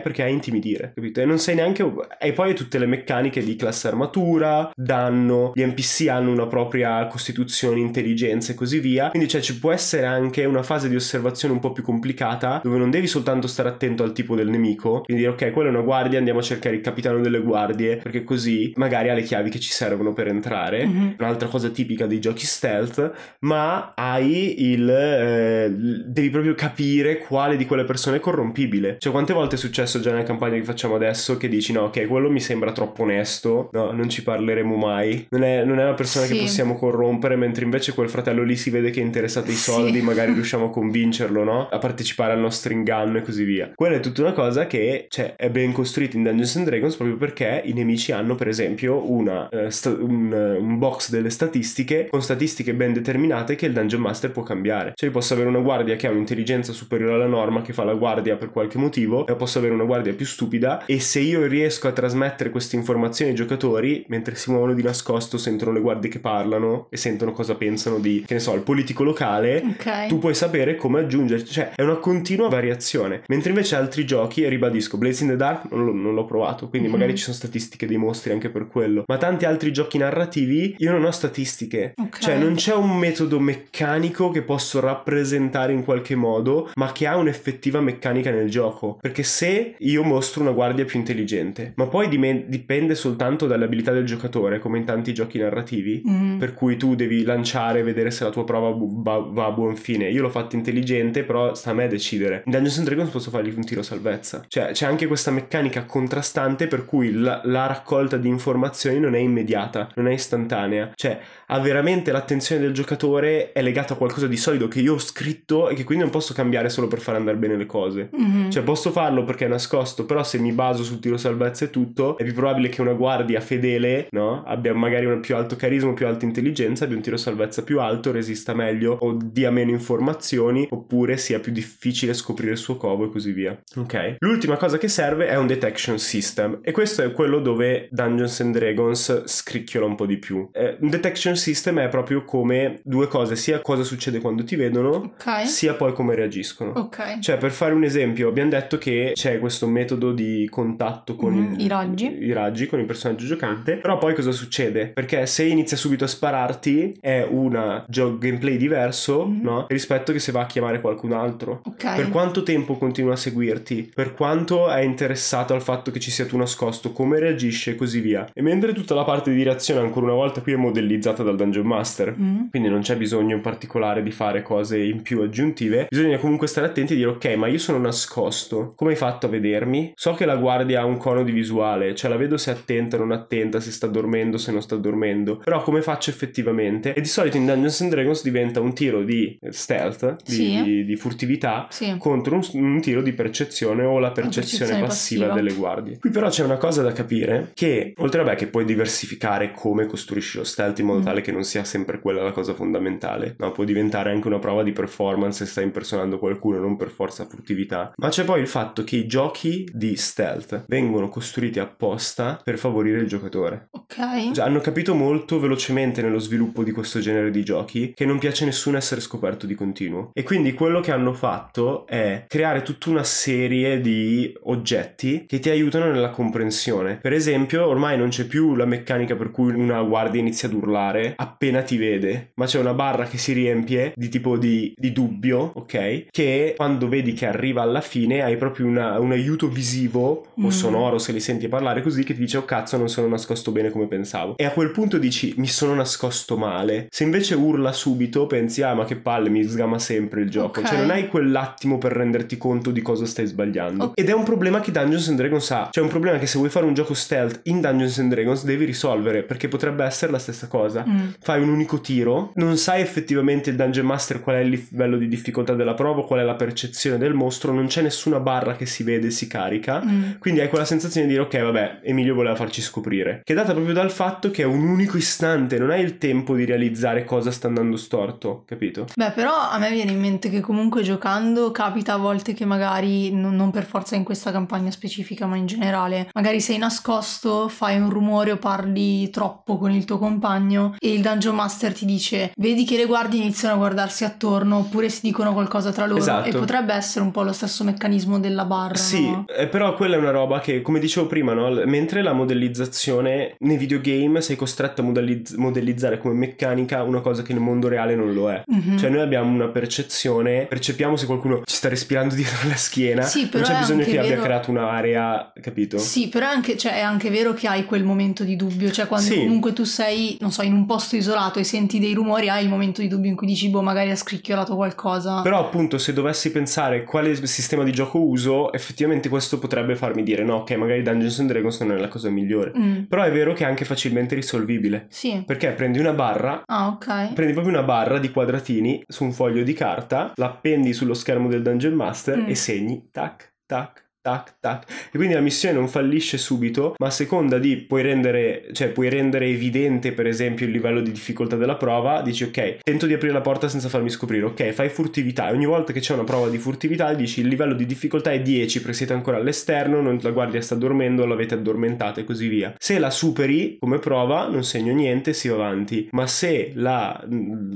[0.00, 1.20] Perché hai intimidire, capito?
[1.20, 1.84] E non sei neanche...
[2.18, 7.80] E poi tutte le meccaniche di classe armatura, danno, gli NPC hanno una propria costituzione,
[7.80, 9.10] intelligenza e così via.
[9.10, 12.78] Quindi cioè ci può essere anche una fase di osservazione un po' più complicata dove
[12.78, 15.82] non devi soltanto stare attento al tipo del nemico, quindi dire ok, quella è una
[15.82, 19.60] guardia, andiamo a cercare il capitano delle guardie, perché così magari ha le chiavi che
[19.60, 20.86] ci servono per entrare.
[20.86, 21.14] Mhm.
[21.18, 24.88] Un'altra cosa tipica dei giochi stealth, ma hai il...
[24.88, 25.74] eh,
[26.06, 28.96] devi proprio capire quale di quelle persone è corrompibile.
[28.98, 32.06] Cioè, quante volte è successo già nella campagna che facciamo adesso che dici no, ok,
[32.06, 35.26] quello mi sembra troppo onesto, no, non ci parleremo mai.
[35.30, 36.34] Non è, non è una persona Sì.
[36.34, 39.70] che possiamo corrompere, mentre invece quel fratello lì si vede che è interessato ai Sì.
[39.70, 41.68] soldi, magari riusciamo a convincerlo, no?
[41.68, 43.70] A partecipare al nostro inganno e così via.
[43.74, 47.16] Quella è tutta una cosa che, cioè, è ben costruita in Dungeons and Dragons proprio
[47.16, 52.06] perché i nemici hanno, per esempio, una, eh, sta- un, eh, un box delle statistiche
[52.10, 54.92] con statistiche ben determinate che il Dungeon Master può cambiare.
[54.94, 57.94] Cioè, io posso avere una guardia che ha un'intelligenza superiore alla norma, che fa la
[57.94, 58.86] guardia per qualche motivo,
[59.26, 63.30] e posso avere una guardia più stupida, e se io riesco a trasmettere queste informazioni
[63.30, 67.54] ai giocatori, mentre si muovono di nascosto, sentono le guardie che parlano e sentono cosa
[67.54, 70.06] pensano di, che ne so, il politico locale, Ok.
[70.06, 73.22] tu puoi sapere come aggiungerci, cioè è una continua variazione.
[73.28, 76.68] Mentre invece altri giochi, e ribadisco, Blaze in the Dark non, l'ho- non l'ho provato,
[76.68, 76.94] quindi Mhm.
[76.94, 79.04] magari ci sono statistiche dei mostri anche per quello.
[79.06, 81.94] Ma tanti altri giochi narrativi, io non ho statistiche.
[82.00, 82.18] Ok.
[82.20, 87.16] Cioè non c'è un metodo meccanico che posso rappresentare in qualche modo, ma che ha
[87.16, 88.77] un'effettiva meccanica nel gioco.
[89.00, 93.92] Perché se io mostro una guardia più intelligente, ma poi dime- dipende soltanto dalle abilità
[93.92, 96.38] del giocatore, come in tanti giochi narrativi, Mm.
[96.38, 99.50] per cui tu devi lanciare e vedere se la tua prova bu- va, va a
[99.50, 100.08] buon fine.
[100.10, 102.42] Io l'ho fatto intelligente, però sta a me decidere.
[102.46, 104.44] In Dungeons Dragons posso fargli un tiro salvezza.
[104.46, 109.18] Cioè, c'è anche questa meccanica contrastante per cui la, la raccolta di informazioni non è
[109.18, 110.92] immediata, non è istantanea.
[110.94, 114.98] Cioè, ha veramente l'attenzione del giocatore è legata a qualcosa di solido che io ho
[114.98, 118.08] scritto e che quindi non posso cambiare solo per far andare bene le cose.
[118.12, 118.50] Mhm.
[118.50, 122.16] Cioè posso farlo perché è nascosto, però se mi baso sul tiro salvezza e tutto,
[122.18, 124.42] è più probabile che una guardia fedele, no?
[124.44, 128.12] Abbia magari un più alto carisma, più alta intelligenza, abbia un tiro salvezza più alto,
[128.12, 133.10] resista meglio o dia meno informazioni, oppure sia più difficile scoprire il suo covo e
[133.10, 133.58] così via.
[133.76, 134.16] Ok?
[134.20, 138.56] L'ultima cosa che serve è un detection system e questo è quello dove Dungeons and
[138.56, 140.48] Dragons scricchiola un po' di più.
[140.52, 145.14] Eh, un detection system è proprio come due cose, sia cosa succede quando ti vedono,
[145.18, 145.46] Ok.
[145.46, 146.72] sia poi come reagiscono.
[146.72, 147.18] Ok.
[147.20, 151.52] Cioè, per fare un esempio, abbiamo detto che c'è questo metodo di contatto con Mhm,
[151.54, 152.16] il- i raggi.
[152.20, 153.76] i raggi, con il personaggio giocante.
[153.76, 154.86] Però poi cosa succede?
[154.88, 159.40] Perché se inizia subito a spararti è una gio- gameplay diverso, Mhm.
[159.42, 159.66] no?
[159.68, 161.60] Rispetto che se va a chiamare qualcun altro.
[161.64, 161.94] Ok.
[161.96, 163.90] Per quanto tempo continua a seguirti?
[163.94, 166.92] Per quanto è interessato al fatto che ci sia tu nascosto?
[166.92, 168.28] Come reagisce e così via?
[168.32, 171.66] E mentre tutta la parte di reazione ancora una volta qui è modellizzata dal Dungeon
[171.66, 172.48] Master, Mm.
[172.50, 175.86] quindi non c'è bisogno in particolare di fare cose in più aggiuntive.
[175.88, 178.37] Bisogna comunque stare attenti e dire ok, ma io sono nascosto.
[178.76, 179.92] Come hai fatto a vedermi?
[179.94, 182.96] So che la guardia ha un cono di visuale, cioè la vedo se è attenta
[182.96, 185.38] o non attenta, se sta dormendo, se non sta dormendo.
[185.38, 186.94] Però come faccio effettivamente?
[186.94, 190.62] E di solito in Dungeons and Dragons diventa un tiro di stealth, di, Sì.
[190.62, 191.94] di- di furtività, Sì.
[191.98, 195.42] contro un, un tiro di percezione o la percezione, percezione passiva, passiva.
[195.42, 195.98] delle guardie.
[195.98, 199.86] Qui però c'è una cosa da capire che oltre a beh, che puoi diversificare come
[199.86, 201.04] costruisci lo stealth in modo Mm.
[201.04, 203.52] tale che non sia sempre quella la cosa fondamentale, no?
[203.52, 207.92] può diventare anche una prova di performance se stai impersonando qualcuno, non per forza furtività.
[207.96, 212.98] Ma c'è poi il fatto che i giochi di stealth vengono costruiti apposta per favorire
[212.98, 213.68] il giocatore.
[213.70, 214.32] Ok.
[214.32, 218.42] Cioè, hanno capito molto velocemente nello sviluppo di questo genere di giochi che non piace
[218.42, 220.10] a nessuno essere scoperto di continuo.
[220.12, 225.48] E quindi quello che hanno fatto è creare tutta una serie di oggetti che ti
[225.48, 226.98] aiutano nella comprensione.
[227.00, 231.14] Per esempio, ormai non c'è più la meccanica per cui una guardia inizia ad urlare
[231.16, 235.52] appena ti vede, ma c'è una barra che si riempie di tipo di, di dubbio,
[235.54, 236.08] ok?
[236.10, 240.48] Che quando vedi che arriva alla fine hai proprio una- un aiuto visivo o Mm.
[240.48, 243.70] sonoro se li senti parlare così che ti dice oh cazzo non sono nascosto bene
[243.70, 244.36] come pensavo.
[244.36, 246.86] E a quel punto dici mi sono nascosto male.
[246.90, 250.60] Se invece urla subito pensi ah ma che palle mi sgama sempre il gioco.
[250.60, 250.66] Ok.
[250.68, 253.84] Cioè non hai quell'attimo per renderti conto di cosa stai sbagliando.
[253.84, 254.00] Ok.
[254.00, 255.68] Ed è un problema che Dungeons and Dragons ha.
[255.70, 258.64] Cioè un problema che se vuoi fare un gioco stealth in Dungeons and Dragons devi
[258.64, 260.84] risolvere perché potrebbe essere la stessa cosa.
[260.86, 261.08] Mm.
[261.20, 265.08] Fai un unico tiro, non sai effettivamente il Dungeon Master qual è il livello di
[265.08, 268.82] difficoltà della prova, qual è la percezione del mostro, non c'è nessuna barra che si
[268.82, 269.82] vede si carica.
[269.84, 270.12] Mm.
[270.18, 273.52] Quindi hai quella sensazione di dire ok vabbè Emilio voleva farci scoprire Che è data
[273.52, 277.30] proprio dal fatto che è un unico istante Non hai il tempo di realizzare cosa
[277.30, 278.86] sta andando storto Capito?
[278.94, 283.12] Beh, però a me viene in mente che comunque giocando capita a volte che magari,
[283.12, 287.78] non, non per forza in questa campagna specifica, ma in generale, magari sei nascosto, fai
[287.78, 292.32] un rumore o parli troppo con il tuo compagno e il Dungeon Master ti dice
[292.36, 296.28] vedi che le guardie iniziano a guardarsi attorno oppure si dicono qualcosa tra loro Esatto.
[296.28, 299.24] e potrebbe essere un po' lo stesso meccanismo della barra, Sì, no?
[299.28, 301.48] eh, però quella è una roba che, come dicevo prima, no?
[301.66, 307.32] Mentre la modellizzazione nei videogame sei costretto a modelliz- modellizzare come meccanica una cosa che
[307.32, 308.42] nel mondo reale non lo è.
[308.46, 308.76] Mhm.
[308.78, 313.22] Cioè noi abbiamo una percezione, percepiamo se qualcuno ci sta respirando dietro la schiena, Sì,
[313.22, 315.78] non però c'è è bisogno che abbia vero- creato un'area, capito?
[315.78, 318.86] Sì, però è anche, cioè, è anche vero che hai quel momento di dubbio, cioè
[318.86, 319.18] quando Sì.
[319.18, 322.48] comunque tu sei, non so, in un posto isolato e senti dei rumori, hai il
[322.50, 325.22] momento di dubbio in cui dici, boh, magari ha scricchiolato qualcosa.
[325.22, 330.02] Però appunto se dovessi pensare quale sistema di gioco gioco uso, effettivamente questo potrebbe farmi
[330.02, 332.52] dire no, ok, magari Dungeons and Dragons non è la cosa migliore.
[332.56, 332.82] Mm.
[332.84, 334.86] Però è vero che è anche facilmente risolvibile.
[334.90, 335.22] Sì.
[335.26, 337.12] Perché prendi una barra, Ah, ok.
[337.14, 341.42] prendi proprio una barra di quadratini su un foglio di carta, l'appendi sullo schermo del
[341.42, 342.28] Dungeon Master Mm.
[342.28, 344.64] e segni tac, tac, tac, tac.
[344.92, 348.88] E quindi la missione non fallisce subito, ma a seconda di puoi rendere, cioè puoi
[348.88, 353.12] rendere evidente per esempio il livello di difficoltà della prova, dici ok, tento di aprire
[353.12, 356.28] la porta senza farmi scoprire, ok, fai furtività e ogni volta che c'è una prova
[356.28, 360.10] di furtività dici il livello di difficoltà è 10 perché siete ancora all'esterno, non, la
[360.10, 362.54] guardia sta dormendo, l'avete addormentata e così via.
[362.58, 367.02] Se la superi come prova non segno niente, si va avanti, ma se la,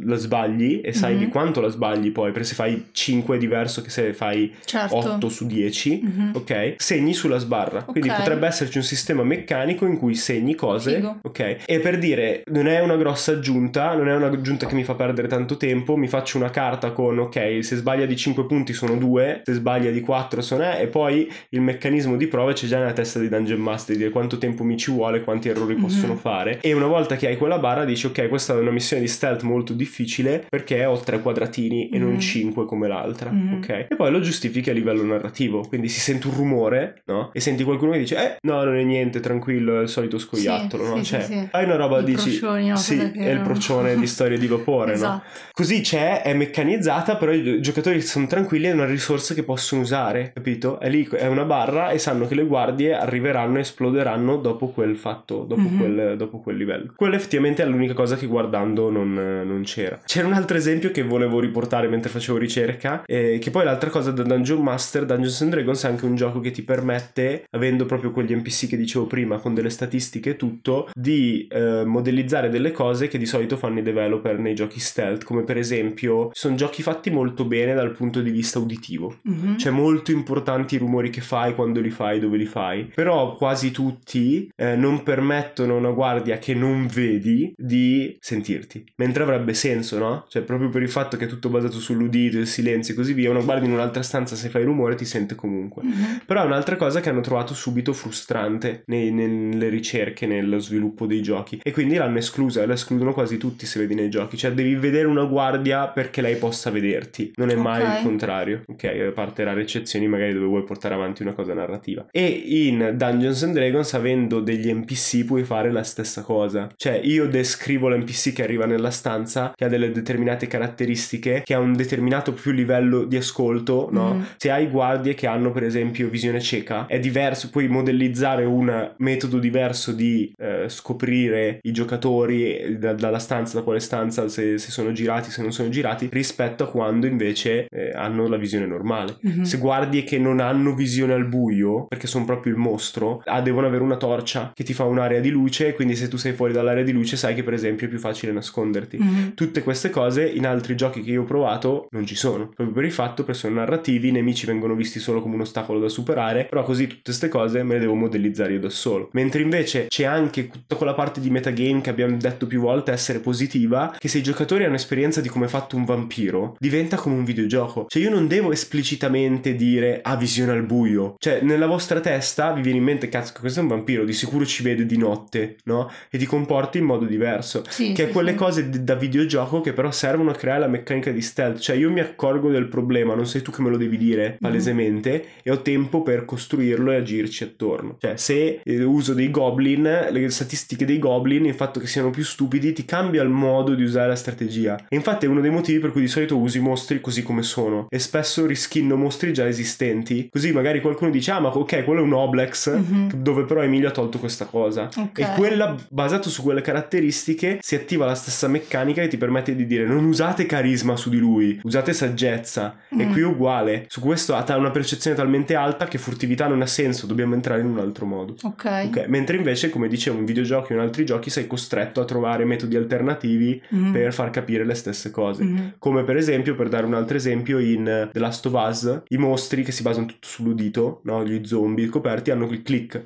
[0.04, 1.18] la sbagli e sai Mhm.
[1.18, 4.96] di quanto la sbagli poi, perché se fai 5 è diverso che se fai Certo.
[4.96, 6.30] 8 su 10, Mhm.
[6.34, 6.41] ok?
[6.76, 7.82] Segni sulla sbarra.
[7.84, 8.16] Quindi Ok.
[8.16, 11.18] potrebbe esserci un sistema meccanico in cui segni cose, Figo.
[11.22, 11.56] ok?
[11.66, 15.28] E per dire, non è una grossa aggiunta, non è un'aggiunta che mi fa perdere
[15.28, 19.42] tanto tempo, mi faccio una carta con, ok, se sbaglia di 5 punti sono 2,
[19.44, 23.18] se sbaglia di 4 sono e poi il meccanismo di prove c'è già nella testa
[23.18, 25.80] di Dungeon Master, di quanto tempo mi ci vuole, quanti errori Mhm.
[25.80, 26.58] possono fare.
[26.60, 29.42] E una volta che hai quella barra dici, ok, questa è una missione di stealth
[29.42, 32.18] molto difficile perché ho tre quadratini e non Mhm.
[32.18, 33.54] 5 come l'altra, Mhm.
[33.54, 33.68] ok?
[33.88, 37.30] E poi lo giustifichi a livello narrativo, quindi si sente un rumore, no?
[37.32, 40.84] E senti qualcuno che dice, eh, no, non è niente, tranquillo, è il solito scoiattolo,
[40.84, 40.96] Sì, no?
[40.96, 42.76] sì, cioè, sì, hai una roba, I dici, procioni, no?
[42.76, 44.94] sì, è il procione di storie di vapore, no?
[44.96, 45.22] Esatto.
[45.52, 50.32] Così c'è, è meccanizzata, però i giocatori sono tranquilli, è una risorsa che possono usare,
[50.34, 50.78] capito?
[50.80, 54.96] È lì, è una barra e sanno che le guardie arriveranno e esploderanno dopo quel
[54.96, 55.78] fatto, dopo, Mhm.
[55.78, 56.92] quel, dopo quel livello.
[56.96, 60.00] Quello effettivamente è l'unica cosa che guardando non, non c'era.
[60.04, 64.10] C'era un altro esempio che volevo riportare mentre facevo ricerca, eh, che poi l'altra cosa
[64.10, 68.10] da Dungeon Master, Dungeons and Dragons è anche un gioco che ti permette, avendo proprio
[68.10, 73.08] quegli NPC che dicevo prima, con delle statistiche e tutto, di eh, modellizzare delle cose
[73.08, 77.10] che di solito fanno i developer nei giochi stealth, come per esempio sono giochi fatti
[77.10, 79.18] molto bene dal punto di vista uditivo.
[79.22, 79.58] Mhm.
[79.58, 82.90] Cioè molto importanti i rumori che fai, quando li fai, dove li fai.
[82.94, 88.84] Però quasi tutti eh, non permettono a una guardia che non vedi di sentirti.
[88.96, 90.24] Mentre avrebbe senso, no?
[90.28, 93.30] Cioè proprio per il fatto che è tutto basato sull'udito, il silenzio e così via,
[93.30, 95.82] una guardia in un'altra stanza se fai rumore ti sente comunque.
[96.26, 101.22] Però è un'altra cosa che hanno trovato subito frustrante nei- nelle ricerche, nello sviluppo dei
[101.22, 101.60] giochi.
[101.62, 104.36] E quindi l'hanno esclusa, la escludono quasi tutti se vedi nei giochi.
[104.36, 107.32] Cioè devi vedere una guardia perché lei possa vederti.
[107.36, 107.96] Non è mai Ok.
[107.96, 108.62] il contrario.
[108.66, 112.06] Ok, a parte rare eccezioni magari dove vuoi portare avanti una cosa narrativa.
[112.10, 116.68] E in Dungeons and Dragons, avendo degli NPC, puoi fare la stessa cosa.
[116.76, 121.58] Cioè io descrivo l'NPC che arriva nella stanza, che ha delle determinate caratteristiche, che ha
[121.58, 124.14] un determinato più livello di ascolto, no?
[124.14, 124.26] Mhm.
[124.36, 129.38] Se hai guardie che hanno per esempio visione cieca, è diverso, puoi modellizzare un metodo
[129.38, 134.70] diverso di eh, scoprire i giocatori eh, da- dalla stanza, da quale stanza, se, se
[134.70, 139.16] sono girati, se non sono girati, rispetto a quando invece eh, hanno la visione normale.
[139.20, 139.42] Mhm.
[139.42, 143.66] Se guardie che non hanno visione al buio, perché sono proprio il mostro, ah, devono
[143.66, 146.84] avere una torcia che ti fa un'area di luce, quindi se tu sei fuori dall'area
[146.84, 148.98] di luce sai che per esempio è più facile nasconderti.
[148.98, 149.34] Mhm.
[149.34, 152.84] Tutte queste cose in altri giochi che io ho provato non ci sono, proprio per
[152.84, 156.46] il fatto che sono narrativi, i nemici vengono visti solo come un ostacolo da superare,
[156.46, 159.08] però così tutte queste cose me le devo modellizzare io da solo.
[159.12, 163.18] Mentre invece c'è anche tutta quella parte di metagame che abbiamo detto più volte essere
[163.20, 167.16] positiva, che se i giocatori hanno esperienza di come è fatto un vampiro, diventa come
[167.16, 167.86] un videogioco.
[167.88, 171.16] Cioè io non devo esplicitamente dire ha visione al buio.
[171.18, 174.44] Cioè nella vostra testa vi viene in mente cazzo questo è un vampiro, di sicuro
[174.44, 175.90] ci vede di notte, no?
[176.10, 178.36] E ti comporti in modo diverso Sì, che sì, è quelle sì.
[178.36, 181.58] cose d- da videogioco che però servono a creare la meccanica di stealth.
[181.58, 185.24] Cioè, io mi accorgo del problema, non sei tu che me lo devi dire palesemente,
[185.42, 185.71] e ho tempo
[186.02, 187.96] per costruirlo e agirci attorno.
[188.00, 192.24] Cioè, se eh, uso dei goblin, le statistiche dei goblin, il fatto che siano più
[192.24, 194.76] stupidi, ti cambia il modo di usare la strategia.
[194.88, 197.42] E infatti è uno dei motivi per cui di solito uso i mostri così come
[197.42, 197.86] sono.
[197.88, 200.28] E spesso riskinno mostri già esistenti.
[200.30, 203.12] Così magari qualcuno dice, ah, ma ok, quello è un Oblex, Mhm.
[203.22, 204.88] dove però Emilio ha tolto questa cosa.
[204.96, 205.18] Ok.
[205.18, 209.66] E quella, basato su quelle caratteristiche, si attiva la stessa meccanica che ti permette di
[209.66, 212.76] dire non usate carisma su di lui, usate saggezza.
[212.90, 213.12] E Mm.
[213.12, 213.84] qui è uguale.
[213.88, 217.66] Su questo ha una percezione talmente alta che furtività non ha senso, dobbiamo entrare in
[217.66, 218.34] un altro modo.
[218.42, 218.64] Ok.
[218.86, 222.44] Ok, Mentre invece, come dicevo, in videogiochi o in altri giochi sei costretto a trovare
[222.44, 223.92] metodi alternativi Mhm.
[223.92, 225.42] per far capire le stesse cose.
[225.44, 225.74] Mhm.
[225.78, 229.62] Come per esempio, per dare un altro esempio, in The Last of Us, i mostri
[229.62, 231.24] che si basano tutto sull'udito, no?
[231.24, 233.04] gli zombie coperti, hanno il click.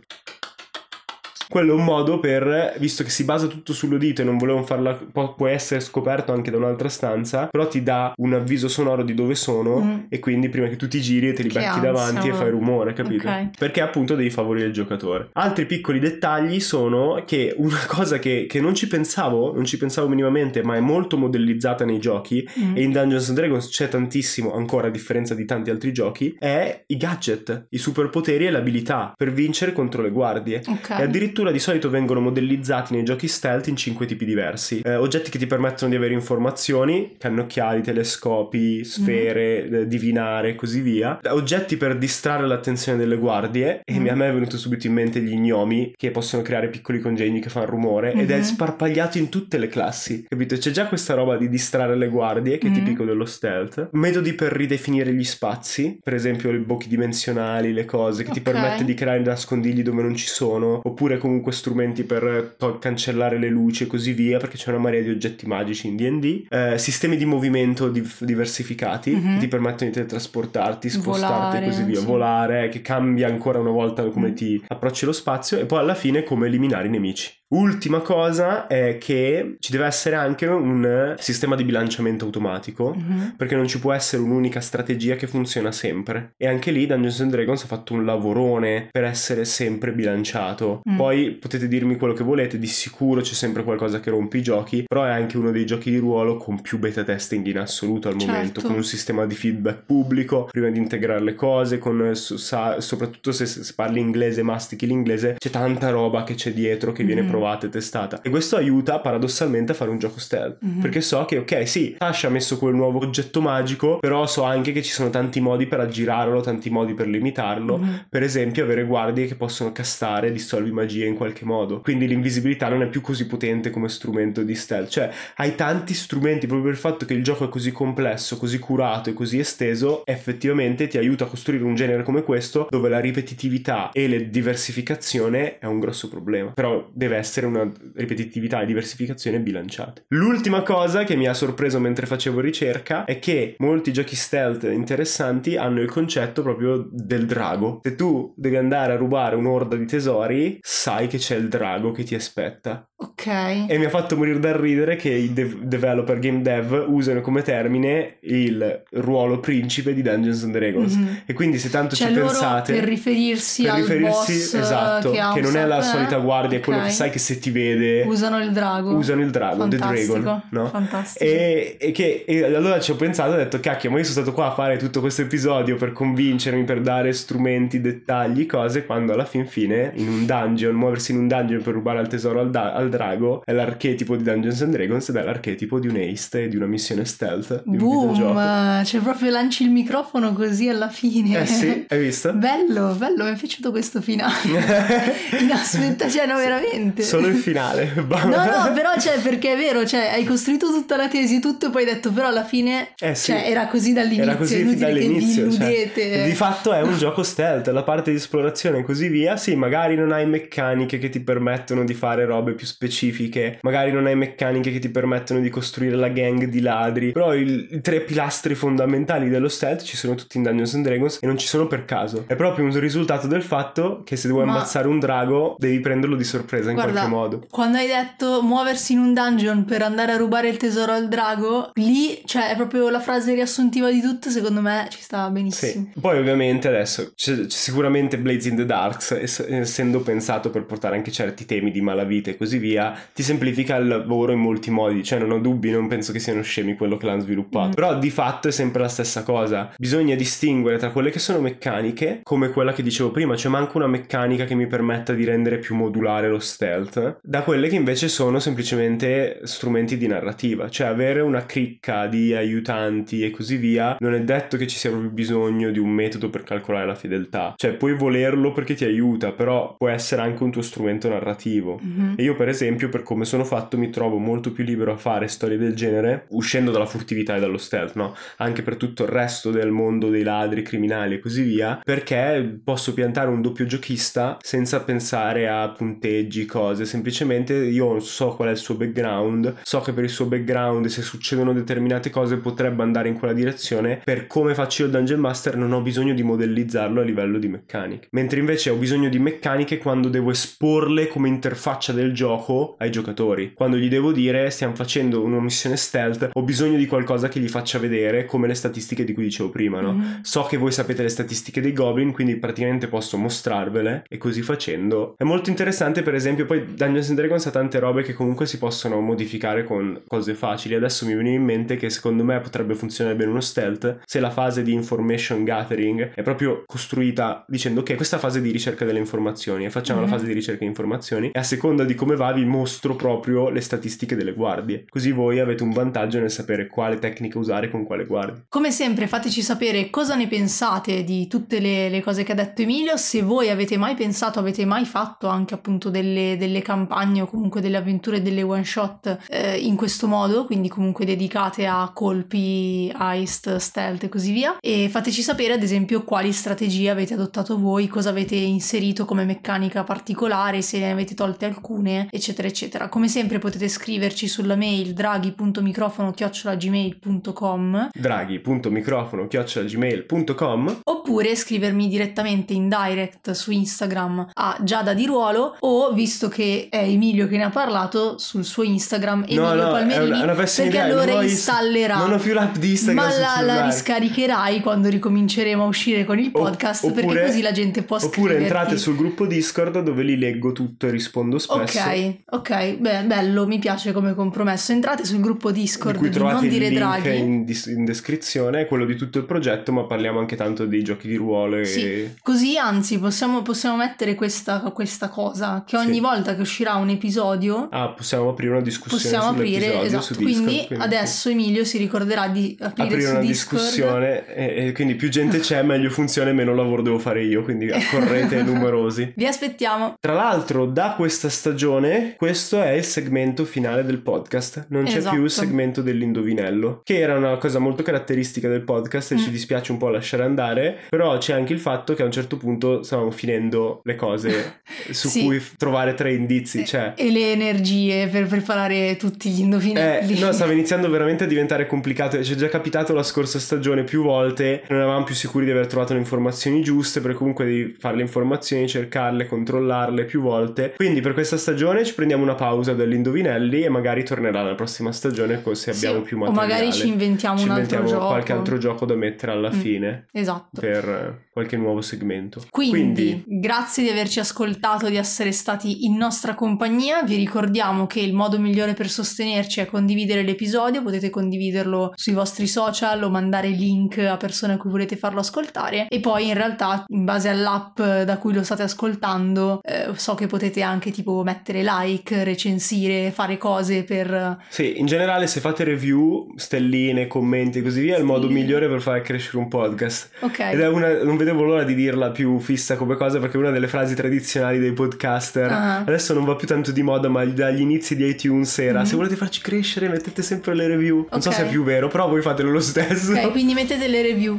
[1.49, 4.94] Quello è un modo per, visto che si basa tutto sull'udito e non volevano farla,
[4.94, 9.14] può, può essere scoperto anche da un'altra stanza, però ti dà un avviso sonoro di
[9.14, 9.99] dove sono Mm.
[10.09, 12.32] e quindi prima che tu ti giri e te li Che becchi ansia, davanti e
[12.32, 13.28] fai rumore, capito?
[13.28, 13.59] Ok.
[13.59, 15.28] Perché appunto devi favorire il giocatore.
[15.32, 20.09] Altri piccoli dettagli sono che una cosa che, che non ci pensavo, non ci pensavo
[20.09, 22.76] minimamente, ma è molto modellizzata nei giochi, Mm.
[22.76, 26.84] e in Dungeons and Dragons c'è tantissimo ancora a differenza di tanti altri giochi, è
[26.86, 30.62] i gadget, i superpoteri e l'abilità per vincere contro le guardie.
[30.66, 30.90] Ok.
[30.90, 34.80] E addirittura di solito vengono modellizzati nei giochi stealth in cinque tipi diversi.
[34.80, 40.80] Eh, oggetti che ti permettono di avere informazioni, cannocchiali, telescopi, sfere, eh, divinare e così
[40.80, 41.18] via.
[41.30, 43.80] Oggetti per distrarre l'attenzione delle guardie.
[43.84, 44.09] E Mm.
[44.09, 47.49] a me è venuto subito in mente gli gnomi che possono creare piccoli congegni che
[47.49, 48.12] fanno rumore.
[48.12, 48.43] Ed è Mhm.
[48.43, 50.24] sparpagliato in tutte le classi.
[50.28, 50.57] Capito?
[50.57, 52.74] C'è già questa roba di distrarre le guardie, che è Mm.
[52.74, 53.89] tipico dello stealth.
[53.93, 58.45] Metodi per ridefinire gli spazi, per esempio i buchi dimensionali, le cose, che ti Ok.
[58.51, 63.48] permette di creare nascondigli dove non ci sono, oppure comunque strumenti per to- cancellare le
[63.48, 66.46] luci e così via, perché c'è una marea di oggetti magici in D&D.
[66.48, 69.32] Eh, sistemi di movimento div- diversificati Mhm.
[69.34, 72.04] che ti permettono di teletrasportarti, spostarti e Volare, così via, sì.
[72.04, 74.34] volare, che cambia ancora una volta come Mm.
[74.34, 77.32] ti approcci lo spazio e poi alla fine come eliminare i nemici.
[77.49, 83.34] Ultima cosa è che ci deve essere anche un sistema di bilanciamento automatico Mhm.
[83.36, 86.32] perché non ci può essere un'unica strategia che funziona sempre.
[86.36, 90.82] E anche lì Dungeons and Dragons ha fatto un lavorone per essere sempre bilanciato.
[90.90, 90.97] Mm.
[90.97, 94.82] Poi potete dirmi quello che volete, di sicuro c'è sempre qualcosa che rompe i giochi,
[94.84, 98.18] però è anche uno dei giochi di ruolo con più beta testing in assoluto al
[98.18, 98.32] Certo.
[98.34, 102.80] momento, con un sistema di feedback pubblico prima di integrare le cose, con so- sa-
[102.80, 107.22] soprattutto se, se parli inglese, mastichi l'inglese, c'è tanta roba che c'è dietro che viene
[107.37, 108.22] Provata e testata.
[108.22, 110.80] E questo aiuta paradossalmente a fare un gioco stealth, Mhm.
[110.80, 114.72] perché so che ok, sì, Tasha ha messo quel nuovo oggetto magico, però so anche
[114.72, 117.76] che ci sono tanti modi per aggirarlo, tanti modi per limitarlo.
[117.76, 118.07] Mhm.
[118.09, 121.80] Per esempio, avere guardie che possono castare dissolvi magia in qualche modo.
[121.82, 124.89] Quindi l'invisibilità non è più così potente come strumento di stealth.
[124.89, 128.59] Cioè, hai tanti strumenti proprio per il fatto che il gioco è così complesso, così
[128.59, 132.99] curato e così esteso, effettivamente ti aiuta a costruire un genere come questo, dove la
[132.99, 136.51] ripetitività e la diversificazione è un grosso problema.
[136.53, 140.04] Però deve essere una ripetitività e diversificazione bilanciate.
[140.08, 145.56] L'ultima cosa che mi ha sorpreso mentre facevo ricerca è che molti giochi stealth interessanti
[145.56, 147.80] hanno il concetto proprio del drago.
[147.82, 152.04] Se tu devi andare a rubare un'orda di tesori, sai che c'è il drago che
[152.04, 152.88] ti aspetta.
[152.99, 153.26] Ok.
[153.26, 157.42] E mi ha fatto morire dal ridere che i dev- developer game dev usano come
[157.42, 160.94] termine il ruolo principe di Dungeons and Dragons.
[160.94, 161.20] Mhm.
[161.26, 165.20] E quindi se tanto Cioè ci pensate per riferirsi per al riferirsi boss esatto, che,
[165.34, 168.03] che non è la solita eh, guardia, è quello che sai che se ti vede
[168.07, 168.94] usano il drago.
[168.94, 170.66] usano il drago, The Fantastico, Dragon, no?
[170.66, 171.24] Fantastico.
[171.24, 174.22] E, e che e allora ci ho pensato e ho detto cacchio ma io sono
[174.22, 179.12] stato qua a fare tutto questo episodio per convincermi per dare strumenti dettagli cose quando
[179.12, 182.51] alla fin fine in un dungeon muoversi in un dungeon per rubare il tesoro al,
[182.51, 186.45] da- al drago è l'archetipo di Dungeons and Dragons ed è l'archetipo di un haste
[186.45, 190.68] e di una missione stealth di un videogioco Boom, cioè proprio lanci il microfono così
[190.68, 191.41] alla fine.
[191.41, 192.32] eh sì hai visto?
[192.32, 194.34] Bello, bello, mi è piaciuto questo finale.
[195.41, 197.03] Inaspetta, cioè no, veramente.
[197.03, 201.09] solo il finale No, no, però cioè, perché è vero, cioè, hai costruito tutta la
[201.09, 203.32] tesi, tutto, e poi hai detto, però alla fine, Eh sì.
[203.32, 206.97] cioè, era così dall'inizio, Era così inutile dall'inizio, che vi cioè, di fatto è un
[206.97, 209.37] gioco stealth, la parte di esplorazione e così via.
[209.37, 214.06] Sì, magari non hai meccaniche che ti permettono di fare robe più specifiche, magari non
[214.06, 218.00] hai meccaniche che ti permettono di costruire la gang di ladri, però il- i tre
[218.00, 221.66] pilastri fondamentali dello stealth ci sono tutti in Dungeons and Dragons e non ci sono
[221.66, 222.24] per caso.
[222.26, 226.16] È proprio un risultato del fatto che se vuoi Ma- ammazzare un drago devi prenderlo
[226.16, 227.46] di sorpresa in Guarda, qualche modo.
[227.50, 231.70] Quando hai detto muoversi in un dungeon per andare a rubare il tesoro al drago,
[231.74, 235.88] lì, cioè, è proprio la frase riassuntiva di tutto, secondo me ci sta benissimo.
[235.94, 236.00] Sì.
[236.00, 240.96] Poi ovviamente adesso c'è, c'è sicuramente Blades in the Darks, ess- essendo pensato per portare
[240.96, 242.64] anche certi temi di malavita e così via,
[243.12, 246.42] ti semplifica il lavoro in molti modi, cioè non ho dubbi, non penso che siano
[246.42, 247.68] scemi quello che l'hanno sviluppato.
[247.68, 247.72] Mm.
[247.72, 249.72] Però di fatto è sempre la stessa cosa.
[249.76, 253.86] Bisogna distinguere tra quelle che sono meccaniche, come quella che dicevo prima, c'è manco una
[253.86, 258.38] meccanica che mi permetta di rendere più modulare lo stealth, da quelle che invece sono
[258.38, 264.20] semplicemente strumenti di narrativa, cioè avere una cricca di aiutanti e così via, non è
[264.20, 267.94] detto che ci sia proprio bisogno di un metodo per calcolare la fedeltà, cioè puoi
[267.94, 271.78] volerlo perché ti aiuta, però può essere anche un tuo strumento narrativo.
[271.80, 272.14] Mhm.
[272.16, 272.55] E io per esempio,
[272.88, 276.70] per come sono fatto, mi trovo molto più libero a fare storie del genere, uscendo
[276.70, 278.14] dalla furtività e dallo stealth, no?
[278.38, 282.94] Anche per tutto il resto del mondo dei ladri, criminali e così via, perché posso
[282.94, 288.57] piantare un doppio giochista senza pensare a punteggi, cose, semplicemente io so qual è il
[288.57, 293.18] suo background, so che per il suo background se succedono determinate cose potrebbe andare in
[293.18, 297.04] quella direzione, per come faccio io il Dungeon Master non ho bisogno di modellizzarlo a
[297.04, 302.12] livello di meccaniche, mentre invece ho bisogno di meccaniche quando devo esporle come interfaccia del
[302.12, 302.45] gioco
[302.78, 307.28] ai giocatori, quando gli devo dire stiamo facendo una missione stealth, ho bisogno di qualcosa
[307.28, 309.92] che gli faccia vedere come le statistiche di cui dicevo prima, no?
[309.92, 310.20] Mm-hmm.
[310.22, 315.14] So che voi sapete le statistiche dei goblin, quindi praticamente posso mostrarvele e così facendo.
[315.16, 318.59] È molto interessante per esempio poi Dungeons and Dragons ha tante robe che comunque si
[318.59, 320.74] possono modificare con cose facili.
[320.74, 324.30] Adesso mi viene in mente che secondo me potrebbe funzionare bene uno stealth se la
[324.30, 329.64] fase di information gathering è proprio costruita dicendo ok questa fase di ricerca delle informazioni
[329.64, 330.11] e facciamo mm-hmm.
[330.11, 333.49] la fase di ricerca di informazioni e a seconda di come va vi mostro proprio
[333.49, 334.84] le statistiche delle guardie.
[334.89, 338.45] Così voi avete un vantaggio nel sapere quale tecnica usare con quale guardia.
[338.49, 342.62] Come sempre fateci sapere cosa ne pensate di tutte le, le cose che ha detto
[342.62, 347.26] Emilio, se voi avete mai pensato, avete mai fatto anche appunto delle, delle campagne o
[347.26, 352.93] comunque delle avventure, delle one shot eh, in questo modo, quindi comunque dedicate a colpi,
[352.95, 354.57] heist, stealth e così via.
[354.61, 359.84] E fateci sapere ad esempio quali strategie avete adottato voi, cosa avete inserito come meccanica
[359.84, 362.88] particolare, se ne avete tolte alcune, eccetera, eccetera.
[362.88, 374.28] Come sempre potete scriverci sulla mail draghi.microfono-gmail.com draghi.microfono-gmail.com oppure scrivermi direttamente in direct su Instagram
[374.32, 378.62] a Giada di Ruolo o visto che è Emilio che ne ha parlato sul suo
[378.62, 382.18] Instagram Emilio no, no, Palmerini è una, una perché idea, allora non installerà non ho
[382.18, 386.84] più l'app di Instagram ma la, la, riscaricherai quando ricominceremo a uscire con il podcast
[386.84, 388.34] o, oppure, perché così la gente può oppure scriverti.
[388.34, 391.78] oppure entrate sul gruppo Discord dove li leggo tutto e rispondo spesso.
[391.78, 394.72] Ok ok beh, bello mi piace come compromesso.
[394.72, 397.16] Entrate sul gruppo Discord di, di non dire draghi.
[397.16, 401.16] in, in descrizione quello di tutto il progetto ma parliamo anche tanto dei giochi di
[401.16, 401.64] ruolo e...
[401.64, 406.00] sì, così anzi possiamo, possiamo mettere questa, questa, cosa che ogni sì.
[406.00, 410.64] volta che uscirà un episodio ah possiamo aprire una discussione possiamo aprire esatto Discord, quindi,
[410.66, 413.62] quindi, adesso Emilio si ricorderà di aprire, aprire una Discord.
[413.62, 417.42] discussione e, e, quindi più gente c'è meglio funziona e meno lavoro devo fare io
[417.42, 419.12] quindi accorrete numerosi.
[419.14, 419.96] Vi aspettiamo.
[420.00, 425.14] Tra l'altro da questa stagione questo è il segmento finale del podcast non c'è esatto.
[425.14, 429.18] più il segmento dell'indovinello che era una cosa molto caratteristica del podcast e mm.
[429.18, 432.36] ci dispiace un po' lasciare andare però c'è anche il fatto che a un certo
[432.36, 435.24] punto stavamo finendo le cose su sì.
[435.24, 436.94] cui trovare tre indizi cioè...
[436.97, 441.66] e le energie per preparare tutti gli indovinelli eh, no stava iniziando veramente a diventare
[441.66, 445.51] complicato ci è già capitato la scorsa stagione più volte non eravamo più sicuri di
[445.51, 450.74] aver trovato le informazioni giuste perché comunque devi fare le informazioni cercarle controllarle più volte
[450.76, 454.93] quindi per questa stagione ci prendiamo una pausa dagli indovinelli e magari tornerà la prossima
[454.93, 458.09] stagione se abbiamo sì, più materiale o magari ci inventiamo ci un inventiamo altro gioco.
[458.11, 460.61] qualche altro gioco da mettere alla Mm, fine esatto.
[460.61, 462.43] per qualche nuovo segmento.
[462.51, 467.03] Quindi, grazie di averci ascoltato di essere stati in nostra compagnia.
[467.03, 470.82] Vi ricordiamo che il modo migliore per sostenerci è condividere l'episodio.
[470.82, 475.87] Potete condividerlo sui vostri social o mandare link a persone a cui volete farlo ascoltare.
[475.89, 480.26] E poi in realtà in base all'app da cui lo state ascoltando eh, so che
[480.26, 486.32] potete anche tipo mettere like recensire fare cose per sì in generale se fate review
[486.36, 490.38] stelline commenti e così via è il modo migliore per fare crescere un podcast ok
[490.38, 493.50] ed è una, non vedevo l'ora di dirla più fissa come cosa perché è una
[493.50, 495.76] delle frasi tradizionali dei podcaster Ah.
[495.78, 498.84] adesso non va più tanto di moda ma dagli inizi di iTunes era Mhm.
[498.86, 501.34] se volete farci crescere mettete sempre le review non so Ok.
[501.34, 504.38] se è più vero però voi fatelo lo stesso ok quindi mettete le review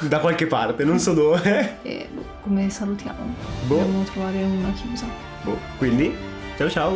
[0.00, 3.34] da qualche parte non so dove e boh, come salutiamo
[3.66, 3.76] Boh.
[3.76, 5.06] dobbiamo trovare una chiusa
[5.42, 5.58] boh.
[5.78, 6.12] quindi
[6.58, 6.92] 小小